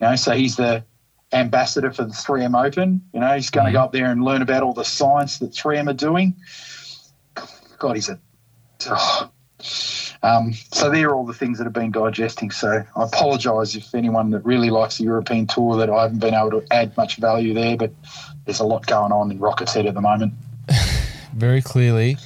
[0.00, 0.84] You know, so he's the
[1.32, 3.02] ambassador for the 3M Open.
[3.12, 3.78] You know, he's going to mm-hmm.
[3.78, 6.36] go up there and learn about all the science that 3M are doing.
[7.78, 8.18] God, he's a
[8.88, 9.30] oh,
[10.26, 12.50] um, so they're all the things that have been digesting.
[12.50, 16.34] So I apologise if anyone that really likes the European tour that I haven't been
[16.34, 17.92] able to add much value there, but
[18.44, 20.32] there's a lot going on in Rockets Head at the moment.
[21.32, 22.16] Very clearly.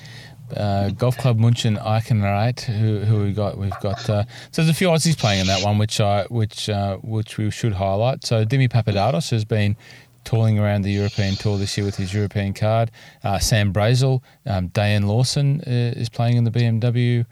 [0.56, 3.58] Uh, Golf Club Munchen Eichenried, who who we got?
[3.58, 6.68] We've got uh, so there's a few Aussies playing in that one, which I which
[6.68, 8.24] uh, which we should highlight.
[8.24, 9.76] So Dimi Papadatos has been
[10.24, 12.90] touring around the European tour this year with his European card.
[13.22, 14.70] Uh, Sam Brazel, um,
[15.06, 17.26] Lawson uh, is playing in the BMW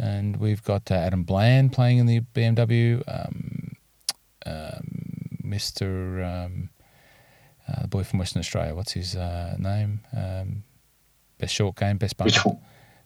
[0.00, 3.02] and we've got uh, Adam Bland playing in the BMW.
[3.06, 3.76] Um,
[4.46, 6.24] um, Mr.
[6.24, 6.70] Um,
[7.68, 8.74] uh, the boy from Western Australia.
[8.74, 10.00] What's his uh, name?
[10.16, 10.64] Um,
[11.38, 12.58] best short game, best bunker.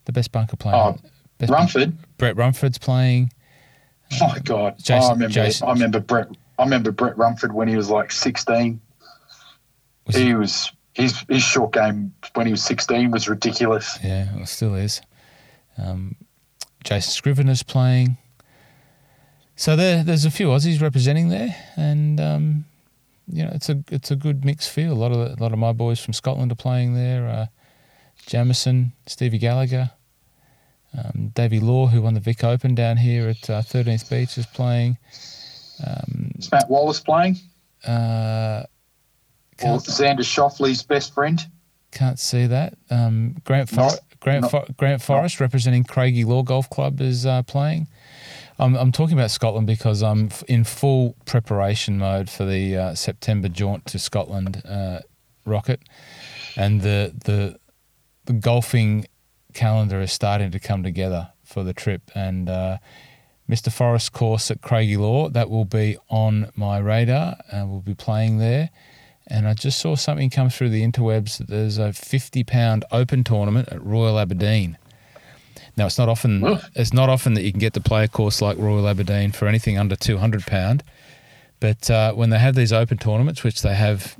[0.04, 0.76] The best bunker player.
[0.76, 0.96] Oh,
[1.38, 1.96] best Rumford.
[1.96, 2.08] Bunker.
[2.18, 3.32] Brett Rumford's playing.
[4.20, 4.76] Oh my God!
[4.78, 5.34] Jason, oh, I remember.
[5.34, 5.68] Jason.
[5.68, 6.28] I remember Brett.
[6.58, 8.80] I remember Brett Rumford when he was like sixteen.
[10.06, 13.98] Was he, he was his his short game when he was sixteen was ridiculous.
[14.04, 15.00] Yeah, well, still is.
[15.76, 16.14] Um,
[16.84, 18.16] Jason Scrivener's playing.
[19.56, 22.64] So there, there's a few Aussies representing there, and um,
[23.26, 24.96] you know it's a it's a good mixed field.
[24.96, 27.28] A lot of a lot of my boys from Scotland are playing there.
[27.28, 27.46] Uh,
[28.26, 29.90] Jamieson, Stevie Gallacher,
[30.96, 34.46] um, Davy Law, who won the Vic Open down here at uh, 13th Beach, is
[34.46, 34.96] playing.
[35.86, 37.36] Um, is Matt Wallace playing?
[37.86, 38.64] Uh,
[39.62, 41.44] or Xander Schauffele's best friend?
[41.92, 42.74] Can't see that.
[42.90, 43.90] Um, Grant For-
[44.24, 47.88] Grant, For- Grant Forrest, representing Craigielaw Golf Club, is uh, playing.
[48.58, 53.48] I'm, I'm talking about Scotland because I'm in full preparation mode for the uh, September
[53.48, 55.00] jaunt to Scotland uh,
[55.44, 55.80] rocket,
[56.56, 57.58] and the the
[58.24, 59.06] the golfing
[59.52, 62.10] calendar is starting to come together for the trip.
[62.14, 62.78] And uh,
[63.48, 63.70] Mr.
[63.70, 65.34] Forrest course at Craigielaw.
[65.34, 67.36] That will be on my radar.
[67.52, 68.70] Uh, we'll be playing there.
[69.26, 73.68] And I just saw something come through the interwebs that there's a £50 open tournament
[73.70, 74.76] at Royal Aberdeen.
[75.76, 78.40] Now it's not often it's not often that you can get to play a course
[78.40, 80.84] like Royal Aberdeen for anything under two hundred pound,
[81.60, 84.16] but uh, when they have these open tournaments, which they have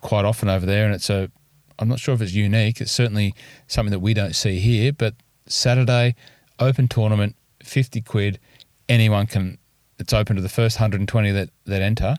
[0.00, 1.30] quite often over there, and it's a
[1.78, 2.80] I'm not sure if it's unique.
[2.80, 3.34] It's certainly
[3.68, 4.92] something that we don't see here.
[4.92, 5.14] But
[5.46, 6.16] Saturday
[6.58, 8.40] open tournament, fifty quid,
[8.88, 9.58] anyone can.
[10.00, 12.16] It's open to the first hundred and twenty that that enter.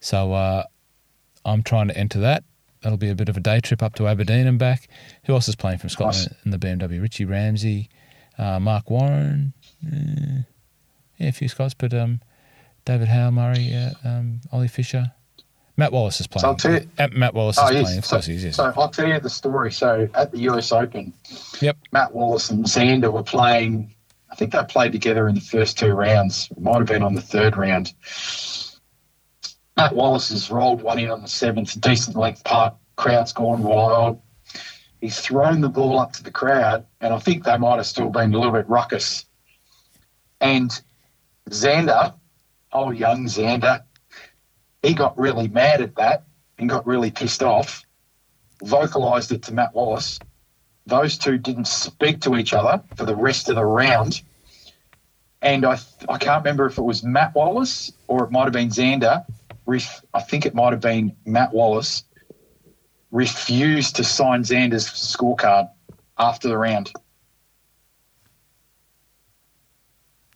[0.00, 0.64] So uh,
[1.44, 2.44] I'm trying to enter that.
[2.82, 4.88] That'll be a bit of a day trip up to Aberdeen and back.
[5.24, 6.44] Who else is playing from Scotland Nice.
[6.44, 7.00] in the BMW?
[7.00, 7.88] Richie Ramsay,
[8.38, 9.54] uh, Mark Warren,
[9.86, 10.42] uh,
[11.18, 12.20] yeah, a few Scots, but um,
[12.84, 15.12] David Howe, Murray, uh, um, Ollie Fisher,
[15.76, 16.42] Matt Wallace is playing.
[16.42, 17.82] So I'll tell you- Matt Wallace Oh, is yes.
[17.84, 17.98] playing.
[17.98, 18.44] Of so, course, he is.
[18.44, 18.56] Yes.
[18.56, 19.72] so I'll tell you the story.
[19.72, 21.12] So at the US Open,
[21.60, 21.78] Yep.
[21.92, 23.92] Matt Wallace and Xander were playing.
[24.30, 26.48] I think they played together in the first two rounds.
[26.50, 27.92] It might have been on the third round.
[29.76, 32.76] Matt Wallace has rolled one in on the seventh, decent length putt.
[32.96, 34.20] Crowd's gone wild.
[35.00, 38.08] He's thrown the ball up to the crowd, and I think they might have still
[38.08, 39.26] been a little bit ruckus.
[40.40, 40.70] And
[41.50, 42.14] Xander,
[42.72, 43.82] old young Xander,
[44.82, 46.24] he got really mad at that
[46.58, 47.84] and got really pissed off,
[48.62, 50.18] vocalised it to Matt Wallace.
[50.86, 54.22] Those two didn't speak to each other for the rest of the round.
[55.42, 58.68] And I, I can't remember if it was Matt Wallace or it might have been
[58.68, 59.24] Xander.
[59.66, 62.04] Ref, I think it might have been Matt Wallace
[63.10, 65.70] refused to sign Xander's scorecard
[66.18, 66.92] after the round.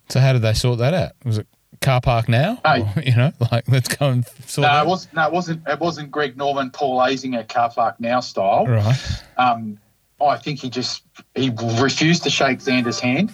[0.08, 1.12] So how did they sort that out?
[1.24, 1.46] Was it
[1.80, 2.60] car park now?
[2.64, 2.82] Hey.
[2.82, 5.68] Or, you know, like let's go and sort No, that it was no, it wasn't.
[5.68, 8.66] It wasn't Greg Norman, Paul Azinger, car park now style.
[8.66, 9.22] Right.
[9.36, 9.78] Um,
[10.20, 11.02] I think he just
[11.34, 13.32] he refused to shake Xander's hand,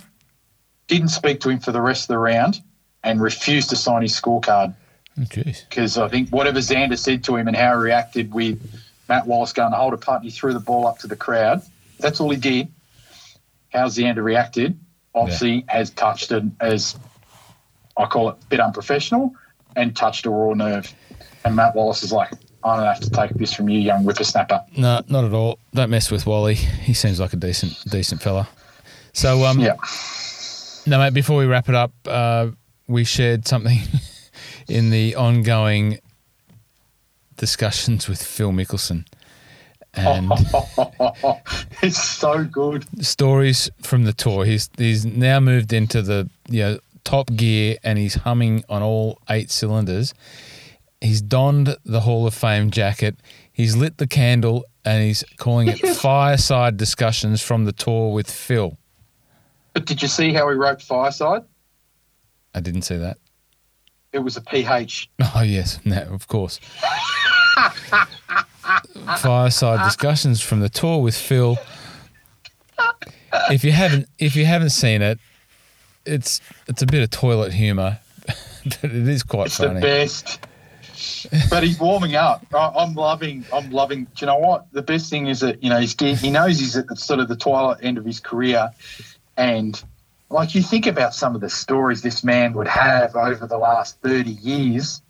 [0.87, 2.61] didn't speak to him for the rest of the round,
[3.03, 4.75] and refused to sign his scorecard
[5.21, 5.25] Oh,
[5.69, 8.59] because I think whatever Xander said to him and how he reacted with
[9.09, 11.63] Matt Wallace going to hold a and he threw the ball up to the crowd.
[12.01, 12.69] That's all he did.
[13.73, 14.79] How Xander reacted
[15.15, 16.97] obviously has touched it as
[17.97, 19.33] I call it a bit unprofessional
[19.77, 20.93] and touched a raw nerve.
[21.45, 22.33] And Matt Wallace is like,
[22.65, 24.65] I don't have to take this from you, young whippersnapper.
[24.77, 25.59] No, not at all.
[25.75, 26.55] Don't mess with Wally.
[26.55, 28.49] He seems like a decent, decent fella.
[29.13, 29.75] So, um, Yeah.
[30.87, 31.13] no, mate.
[31.15, 32.49] Before we wrap it up, uh,
[32.89, 33.79] we shared something
[34.69, 35.99] in the ongoing
[37.37, 39.07] discussions with Phil Mickelson,
[39.95, 40.31] and
[41.83, 42.85] it's so good.
[43.05, 44.45] stories from the tour.
[44.45, 49.19] He's he's now moved into the you know top gear, and he's humming on all
[49.29, 50.15] eight cylinders.
[51.01, 53.17] He's donned the Hall of Fame jacket.
[53.53, 58.79] He's lit the candle, and he's calling it fireside discussions from the tour with Phil.
[59.75, 61.43] But did you see how he wrote Fireside?
[62.55, 63.19] I didn't see that.
[64.15, 65.11] It was a PH.
[65.35, 66.61] Oh yes, no, of course.
[69.19, 71.59] Fireside discussions from the tour with Phil.
[73.51, 75.19] If you haven't, if you haven't seen it,
[76.07, 79.81] it's it's a bit of toilet humour, but it is quite It's the funny.
[79.81, 80.39] best.
[81.51, 82.47] But he's warming up.
[82.55, 83.45] I'm loving.
[83.53, 84.05] I'm loving.
[84.05, 84.67] Do you know what?
[84.73, 87.27] The best thing is that you know he's he knows he's at the sort of
[87.29, 88.71] the twilight end of his career,
[89.37, 89.83] and
[90.31, 94.01] like you think about some of the stories this man would have over the last
[94.03, 95.03] thirty years.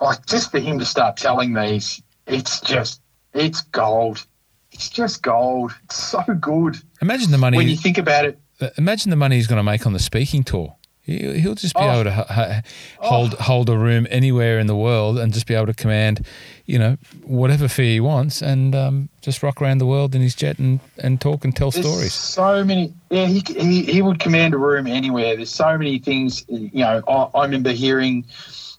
[0.00, 3.00] Like just for him to start telling these, it's just
[3.32, 4.26] it's gold.
[4.72, 5.74] It's just gold.
[5.84, 7.56] It's so good Imagine the money.
[7.56, 8.38] when you think about it.
[8.76, 10.75] imagine the money he's going to make on the speaking tour.
[11.06, 11.92] He- He'll just be Oh.
[11.92, 12.62] able to ha- ha-
[12.98, 16.26] hold hold a room anywhere in the world and just be able to command,
[16.66, 20.34] you know, whatever fee he wants, and um, just rock around the world in his
[20.34, 22.12] jet and, and talk and tell There's stories.
[22.12, 22.92] So many.
[23.10, 25.36] Yeah, he, he he would command a room anywhere.
[25.36, 26.44] There's so many things.
[26.48, 28.24] You know, I, I remember hearing.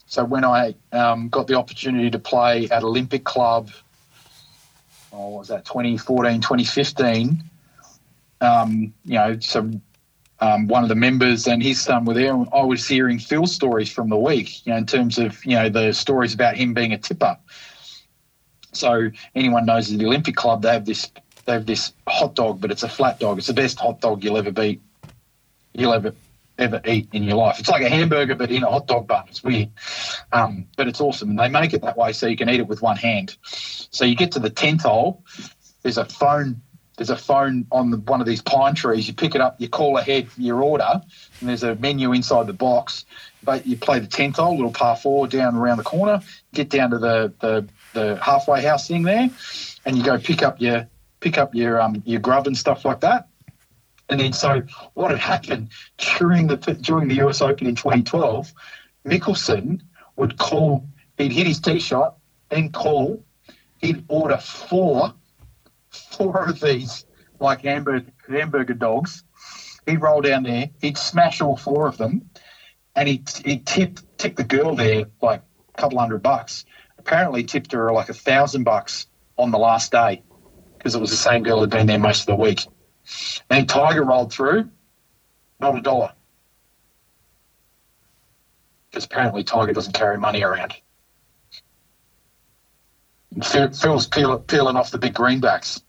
[0.10, 3.72] So when I um, got the opportunity to play at Olympic Club,
[5.14, 7.42] oh, what was that 2014, 2015?
[8.40, 9.82] Um, you know, some
[10.40, 13.54] um, one of the members and his son were there, and I was hearing Phil's
[13.54, 14.66] stories from the week.
[14.66, 17.38] You know, in terms of you know the stories about him being a tipper.
[18.74, 21.12] So anyone knows the Olympic Club, they have this
[21.46, 23.38] they have this hot dog, but it's a flat dog.
[23.38, 24.82] It's the best hot dog you'll ever beat,
[25.74, 26.14] you'll ever
[26.60, 27.60] ever eat in your life.
[27.60, 29.26] It's like a hamburger, but in a hot dog bun.
[29.30, 29.70] It's weird,
[30.32, 31.30] um, but it's awesome.
[31.32, 33.38] And they make it that way so you can eat it with one hand.
[33.44, 35.24] So you get to the tenth hole.
[35.82, 36.62] There's a phone.
[36.98, 39.08] There's a phone on the, one of these pine trees.
[39.08, 39.62] You pick it up.
[39.62, 41.02] You call ahead your order,
[41.40, 43.06] and there's a menu inside the box.
[43.44, 46.22] But you play the tenth hole, little par four down around the corner.
[46.54, 49.30] Get down to the the, the halfway house thing there,
[49.86, 50.88] and you go pick up your
[51.20, 53.28] pick up your um your grub and stuff like that.
[54.10, 54.64] And then so
[54.96, 55.70] what had happened
[56.18, 58.52] during the during the US Open in 2012,
[59.06, 59.82] Mickelson
[60.16, 60.84] would call,
[61.18, 62.18] he'd hit his tee shot,
[62.50, 63.24] then call,
[63.80, 65.14] he'd order four,
[65.90, 67.06] four of these
[67.40, 69.24] like hamburger hamburger dogs.
[69.86, 72.30] He'd roll down there, he'd smash all four of them,
[72.96, 75.42] and he he tipped tipped the girl there like
[75.76, 76.66] a couple hundred bucks.
[76.98, 79.08] Apparently tipped her like a thousand bucks
[79.38, 80.24] on the last day
[80.78, 82.66] because it was the same girl who'd been there most of the week.
[83.50, 84.70] Then Tiger rolled through,
[85.60, 86.12] not a dollar.
[88.90, 90.74] Because apparently Tiger doesn't carry money around.
[93.44, 95.82] Phil's peel, peeling off the big greenbacks,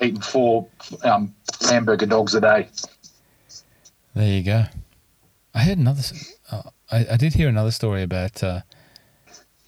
[0.00, 0.68] eating four
[1.04, 2.68] um, hamburger dogs a day.
[4.14, 4.64] There you go.
[5.54, 6.02] I had another.
[6.50, 8.60] Uh, I, I did hear another story about uh,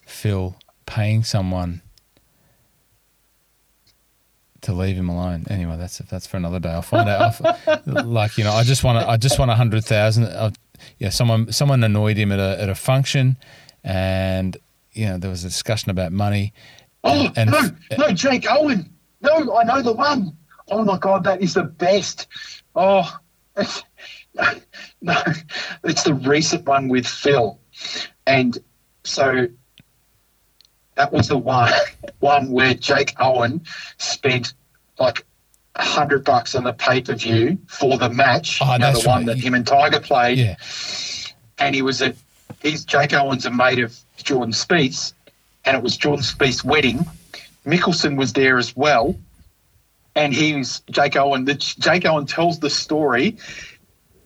[0.07, 0.57] Phil
[0.87, 1.81] paying someone
[4.63, 5.45] to leave him alone.
[5.49, 6.71] Anyway, that's that's for another day.
[6.71, 7.41] I'll find out.
[7.87, 10.25] like you know, I just want I just want a hundred thousand.
[10.25, 10.51] Uh,
[10.99, 13.37] yeah, someone someone annoyed him at a at a function,
[13.83, 14.57] and
[14.95, 16.53] you know there was a discussion about money.
[17.03, 18.91] Oh and, no, no, Jake Owen.
[19.21, 20.37] No, I know the one.
[20.69, 22.27] Oh my god, that is the best.
[22.75, 23.19] Oh,
[25.03, 25.23] no,
[25.85, 27.61] it's the recent one with Phil,
[28.27, 28.59] and
[29.05, 29.49] so
[30.95, 31.73] that was the one
[32.21, 33.65] one where Jake Owen
[33.99, 34.55] spent
[34.99, 35.27] like
[35.77, 38.61] a hundred bucks on the pay per view for the match.
[38.63, 39.37] Oh, you know, the one right.
[39.37, 40.39] that him and Tiger played.
[40.39, 40.57] Yeah.
[41.59, 42.17] And he was at
[42.65, 45.13] he's Jake Owen's a mate of Jordan Spieth,
[45.65, 47.07] and it was Jordan Spieth's wedding.
[47.65, 49.15] Mickelson was there as well,
[50.17, 51.45] and he was Jake Owen.
[51.45, 53.37] The, Jake Owen tells the story,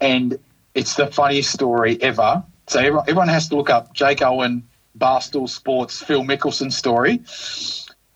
[0.01, 0.39] and
[0.75, 2.43] it's the funniest story ever.
[2.69, 4.67] So everyone, everyone has to look up Jake Owen
[4.97, 7.23] Barstool Sports Phil Mickelson story.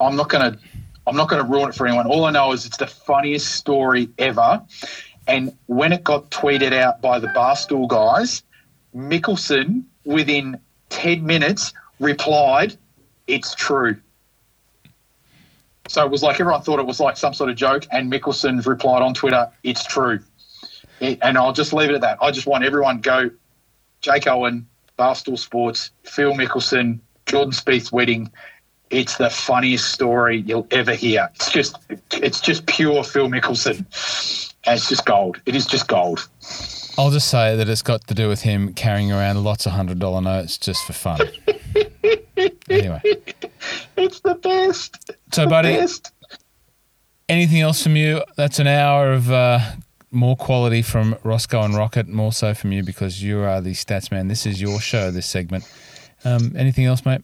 [0.01, 0.59] I'm not gonna
[1.07, 2.07] I'm not gonna ruin it for anyone.
[2.07, 4.63] All I know is it's the funniest story ever.
[5.27, 8.43] And when it got tweeted out by the Barstool guys,
[8.95, 12.77] Mickelson within ten minutes replied,
[13.27, 13.97] "It's true."
[15.89, 18.65] So it was like everyone thought it was like some sort of joke, and Mickelson
[18.65, 20.21] replied on Twitter, "It's true."
[21.01, 22.19] It, and I'll just leave it at that.
[22.23, 23.31] I just want everyone go,
[24.03, 24.67] Jake Owen,
[24.99, 28.31] Barstool Sports, Phil Mickelson, Jordan Spieth's wedding.
[28.91, 31.29] It's the funniest story you'll ever hear.
[31.35, 31.77] It's just,
[32.13, 33.79] it's just pure Phil Mickelson.
[34.65, 35.41] And it's just gold.
[35.47, 36.29] It is just gold.
[36.99, 39.99] I'll just say that it's got to do with him carrying around lots of hundred
[39.99, 41.21] dollar notes just for fun.
[42.69, 43.01] anyway,
[43.97, 45.11] it's the best.
[45.33, 46.13] So, the buddy, best.
[47.29, 48.23] anything else from you?
[48.37, 49.61] That's an hour of uh,
[50.11, 54.11] more quality from Rossco and Rocket, more so from you because you are the stats
[54.11, 54.29] man.
[54.29, 55.65] This is your show, this segment.
[56.25, 57.23] Um, anything else, mate?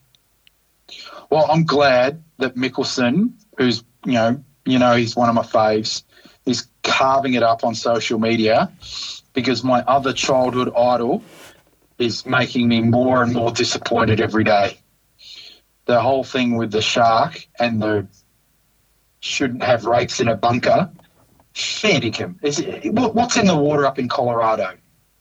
[1.30, 6.04] Well, I'm glad that Mickelson, who's you know, you know, he's one of my faves,
[6.46, 8.72] is carving it up on social media
[9.40, 11.22] because my other childhood idol
[11.98, 14.78] is making me more and more disappointed every day.
[15.84, 18.08] The whole thing with the shark and the
[19.20, 20.90] shouldn't have rapes in a bunker
[21.54, 22.36] fair dinkum.
[22.42, 24.74] Is it, what's in the water up in Colorado?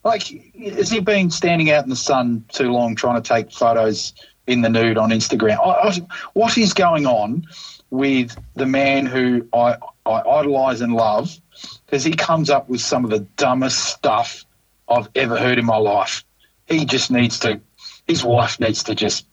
[0.04, 4.14] Like, has he been standing out in the sun too long trying to take photos
[4.46, 5.60] in the nude on Instagram?
[5.60, 6.02] I, I,
[6.34, 7.46] what is going on
[7.90, 9.78] with the man who I,
[10.08, 11.38] I idolise and love?
[11.86, 14.46] Because he comes up with some of the dumbest stuff
[14.90, 16.24] I've ever heard in my life.
[16.66, 17.60] He just needs to,
[18.08, 19.26] his wife needs to just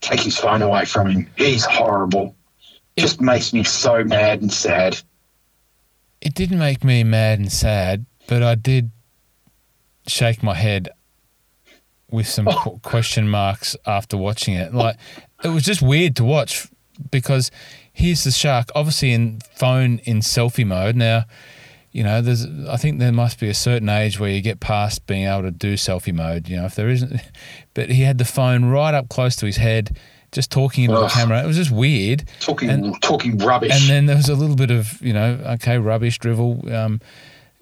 [0.00, 1.30] take his phone away from him.
[1.36, 2.34] He's horrible.
[2.96, 5.00] Just makes me so mad and sad
[6.22, 8.92] it didn't make me mad and sad, but I did
[10.06, 10.88] shake my head
[12.10, 12.78] with some oh.
[12.82, 14.72] question marks after watching it.
[14.72, 14.96] Like
[15.42, 16.68] it was just weird to watch
[17.10, 17.50] because
[17.92, 20.96] here's the shark, obviously in phone in selfie mode.
[20.96, 21.24] Now,
[21.92, 25.06] you know, there's I think there must be a certain age where you get past
[25.06, 26.48] being able to do selfie mode.
[26.48, 27.20] You know, if there isn't,
[27.74, 29.96] but he had the phone right up close to his head
[30.32, 31.08] just talking into Ugh.
[31.08, 31.42] the camera.
[31.42, 32.24] It was just weird.
[32.40, 33.70] Talking and, talking rubbish.
[33.70, 37.00] And then there was a little bit of, you know, okay, rubbish, drivel, um,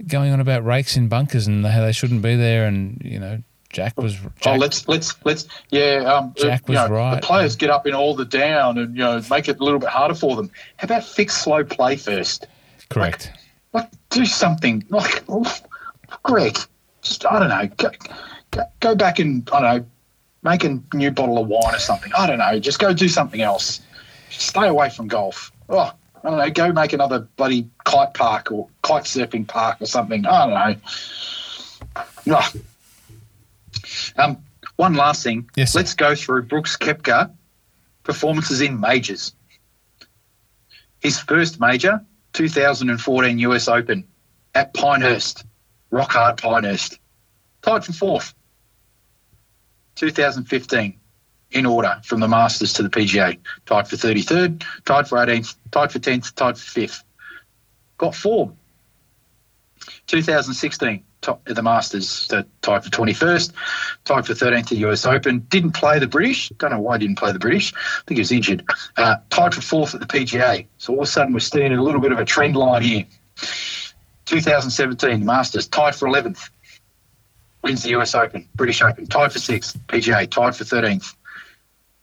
[0.06, 3.42] going on about rakes in bunkers and how they shouldn't be there and, you know,
[3.70, 7.14] Jack was oh, Jack, Oh, let's let's let's yeah, um, Jack was know, right.
[7.14, 9.78] The players get up in all the down and you know, make it a little
[9.78, 10.50] bit harder for them.
[10.76, 12.46] How about fix slow play first?
[12.88, 13.30] Correct.
[13.72, 15.24] Like, like do something like
[16.24, 16.58] Greg,
[17.02, 17.90] just I don't know, go,
[18.50, 19.86] go, go back and I don't know,
[20.42, 22.12] make a new bottle of wine or something.
[22.16, 22.58] I don't know.
[22.58, 23.80] Just go do something else.
[24.30, 25.52] Stay away from golf.
[25.68, 25.92] Oh,
[26.24, 26.50] I don't know.
[26.50, 30.26] Go make another bloody kite park or kite surfing park or something.
[30.26, 30.54] I don't
[32.26, 32.36] know.
[32.36, 32.52] Oh.
[34.16, 34.42] Um,
[34.76, 35.48] one last thing.
[35.56, 35.74] Yes.
[35.74, 37.32] Let's go through Brooks Koepka
[38.02, 39.34] performances in majors.
[41.00, 44.04] His first major, 2014 US Open
[44.54, 45.44] at Pinehurst,
[45.90, 46.98] rock hard Pinehurst.
[47.62, 48.34] Tied for fourth.
[49.96, 50.98] 2015
[51.52, 53.38] in order from the Masters to the PGA.
[53.66, 57.02] Tied for 33rd, tied for 18th, tied for 10th, tied for 5th.
[57.98, 58.56] Got form.
[60.06, 63.52] 2016, top the Masters, tied for 21st,
[64.04, 65.40] tied for 13th at the US Open.
[65.48, 66.48] Didn't play the British.
[66.58, 67.74] Don't know why he didn't play the British.
[67.74, 68.64] I think he was injured.
[68.96, 70.66] Uh, tied for fourth at the PGA.
[70.78, 73.06] So all of a sudden we're seeing a little bit of a trend line here.
[74.26, 76.50] 2017, Masters, tied for 11th.
[77.62, 81.14] Wins the US Open, British Open, tied for sixth, PGA, tied for 13th.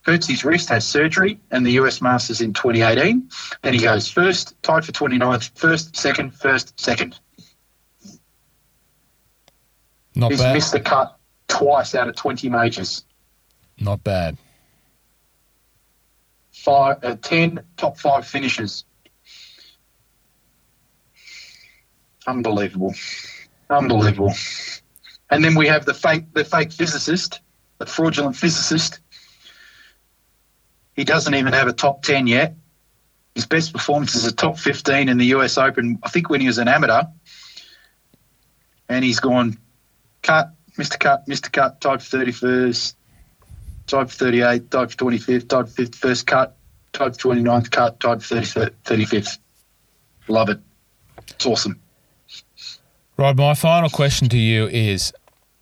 [0.01, 3.29] Hurts his wrist, has surgery, and the US Masters in 2018.
[3.63, 7.19] Then he goes first, tied for 29th, first, second, first, second.
[10.17, 10.53] Not He's bad.
[10.55, 11.15] missed the cut
[11.47, 13.05] twice out of 20 majors.
[13.79, 14.35] Not bad.
[16.51, 18.83] Five, uh, 10 top five finishes.
[22.25, 22.95] Unbelievable.
[23.69, 24.33] Unbelievable.
[25.29, 27.39] And then we have the fake the fake physicist,
[27.77, 28.99] the fraudulent physicist.
[30.95, 32.55] He doesn't even have a top 10 yet.
[33.35, 36.47] His best performance is a top 15 in the US Open, I think when he
[36.47, 37.03] was an amateur.
[38.89, 39.59] And he's gone
[40.21, 40.99] cut, Mr.
[40.99, 41.51] Cut, Mr.
[41.51, 42.93] Cut, tied for 31st,
[43.87, 46.57] tied for 38, tied for 25th, tied for 51st cut,
[46.93, 49.39] tied for 29th cut, tied for 30, 35th.
[50.27, 50.59] Love it.
[51.29, 51.79] It's awesome.
[53.17, 55.11] Rod, my final question to you is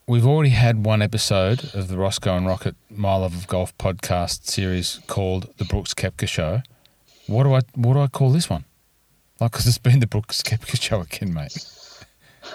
[0.07, 4.45] we've already had one episode of the Rossco and Rocket My Love of Golf podcast
[4.45, 6.61] series called The Brooks Koepka Show.
[7.27, 8.65] What do I what do I call this one?
[9.39, 11.65] Like, because it's been the Brooks Koepka Show again, mate.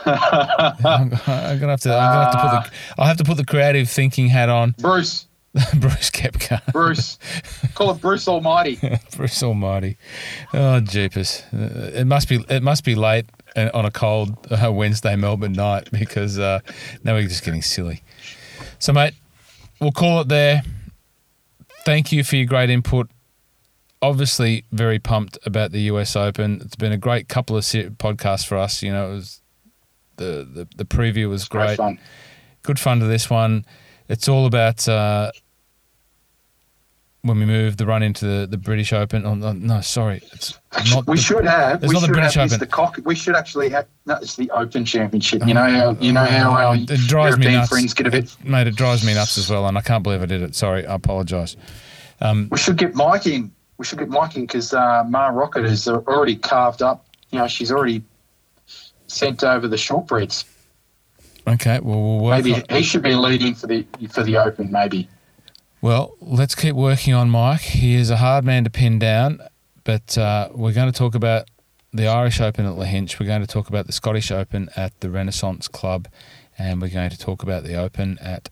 [0.07, 1.95] I'm, I'm gonna have to.
[1.95, 3.01] I'm gonna have to put the.
[3.01, 4.75] I'll have to put the creative thinking hat on.
[4.79, 6.73] Bruce, Bruce Koepka.
[6.73, 7.19] Bruce.
[7.75, 8.79] Call it Bruce Almighty.
[9.17, 9.97] Bruce Almighty.
[10.55, 11.43] Oh, jeepers!
[11.53, 12.45] It must be.
[12.49, 13.27] It must be late
[13.57, 16.61] on a cold uh, Wednesday Melbourne night because uh,
[17.03, 18.03] now we're just getting silly.
[18.79, 19.15] So, mate,
[19.81, 20.63] we'll call it there.
[21.85, 23.11] Thank you for your great input.
[24.03, 26.61] Obviously, very pumped about the US Open.
[26.63, 28.83] It's been a great couple of podcasts for us.
[28.83, 29.41] You know, it was
[30.21, 31.99] the the, the preview was Great fun.
[32.63, 33.65] good fun to this one.
[34.09, 35.31] It's all about uh,
[37.23, 39.27] when we move the run into the, the British Open.
[39.27, 40.59] Oh, no, no, sorry, it's
[40.91, 41.07] not.
[41.07, 41.83] we the- should have.
[41.85, 42.67] it's We not the British have Open.
[42.67, 42.71] Mr.
[42.71, 42.99] Cock.
[43.05, 43.87] We should actually have.
[44.07, 45.47] No, it's the Open Championship.
[45.47, 47.69] You know how you know how our It drives me nuts.
[47.69, 48.35] friends get a bit.
[48.45, 50.55] Mate, it drives me nuts as well, and I can't believe I did it.
[50.55, 51.57] Sorry, I apologise.
[52.51, 53.53] We should get Mike in.
[53.79, 57.07] We should get Mike in because uh, Ma Rocket has already carved up.
[57.31, 58.03] You know, she's already
[59.11, 60.45] sent over the shortbreads.
[61.47, 62.45] Okay, well we'll work.
[62.45, 64.71] Maybe on- he should be leading for the for the Open.
[64.71, 65.09] Maybe.
[65.83, 67.61] Well, let's keep working on Mike.
[67.61, 69.41] He is a hard man to pin down,
[69.85, 71.49] but uh, we're going to talk about
[71.93, 73.19] the Irish Open at Lahinch.
[73.19, 76.07] We're going to talk about the Scottish Open at the Renaissance Club,
[76.59, 78.51] and we're going to talk about the Open at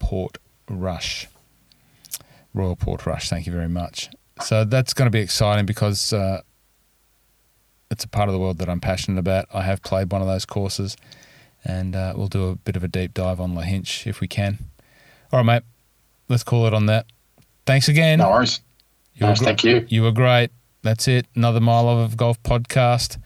[0.00, 0.38] Port
[0.68, 1.28] Rush,
[2.52, 3.28] Royal Portrush.
[3.28, 4.10] Thank you very much.
[4.42, 6.42] So that's going to be exciting because uh,
[7.90, 9.46] it's a part of the world that I'm passionate about.
[9.52, 10.96] I have played one of those courses,
[11.64, 14.58] and uh, we'll do a bit of a deep dive on Lahinch if we can.
[15.32, 15.62] All right, mate.
[16.28, 17.06] Let's call it on that.
[17.66, 18.18] Thanks again.
[18.18, 18.60] No worries.
[19.14, 19.86] You were, Nice, gr- thank you.
[19.88, 20.50] you were great.
[20.82, 21.26] That's it.
[21.34, 23.18] Another My Love of Golf podcast.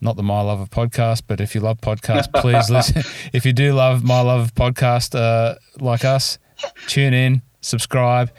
[0.00, 3.02] Not the My Love of podcast, but if you love podcasts, please listen.
[3.32, 6.38] If you do love My Love of podcast uh, like us,
[6.86, 8.30] tune in, subscribe.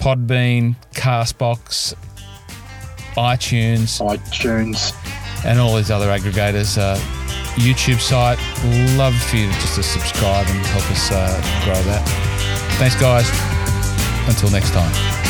[0.00, 1.94] Podbean, Castbox,
[3.20, 4.94] iTunes, iTunes.
[5.44, 6.78] and all these other aggregators.
[6.78, 6.96] Uh,
[7.56, 8.38] YouTube site.
[8.96, 11.28] Love for you to just to subscribe and help us uh,
[11.64, 12.06] grow that.
[12.78, 13.28] Thanks, guys.
[14.28, 15.29] Until next time.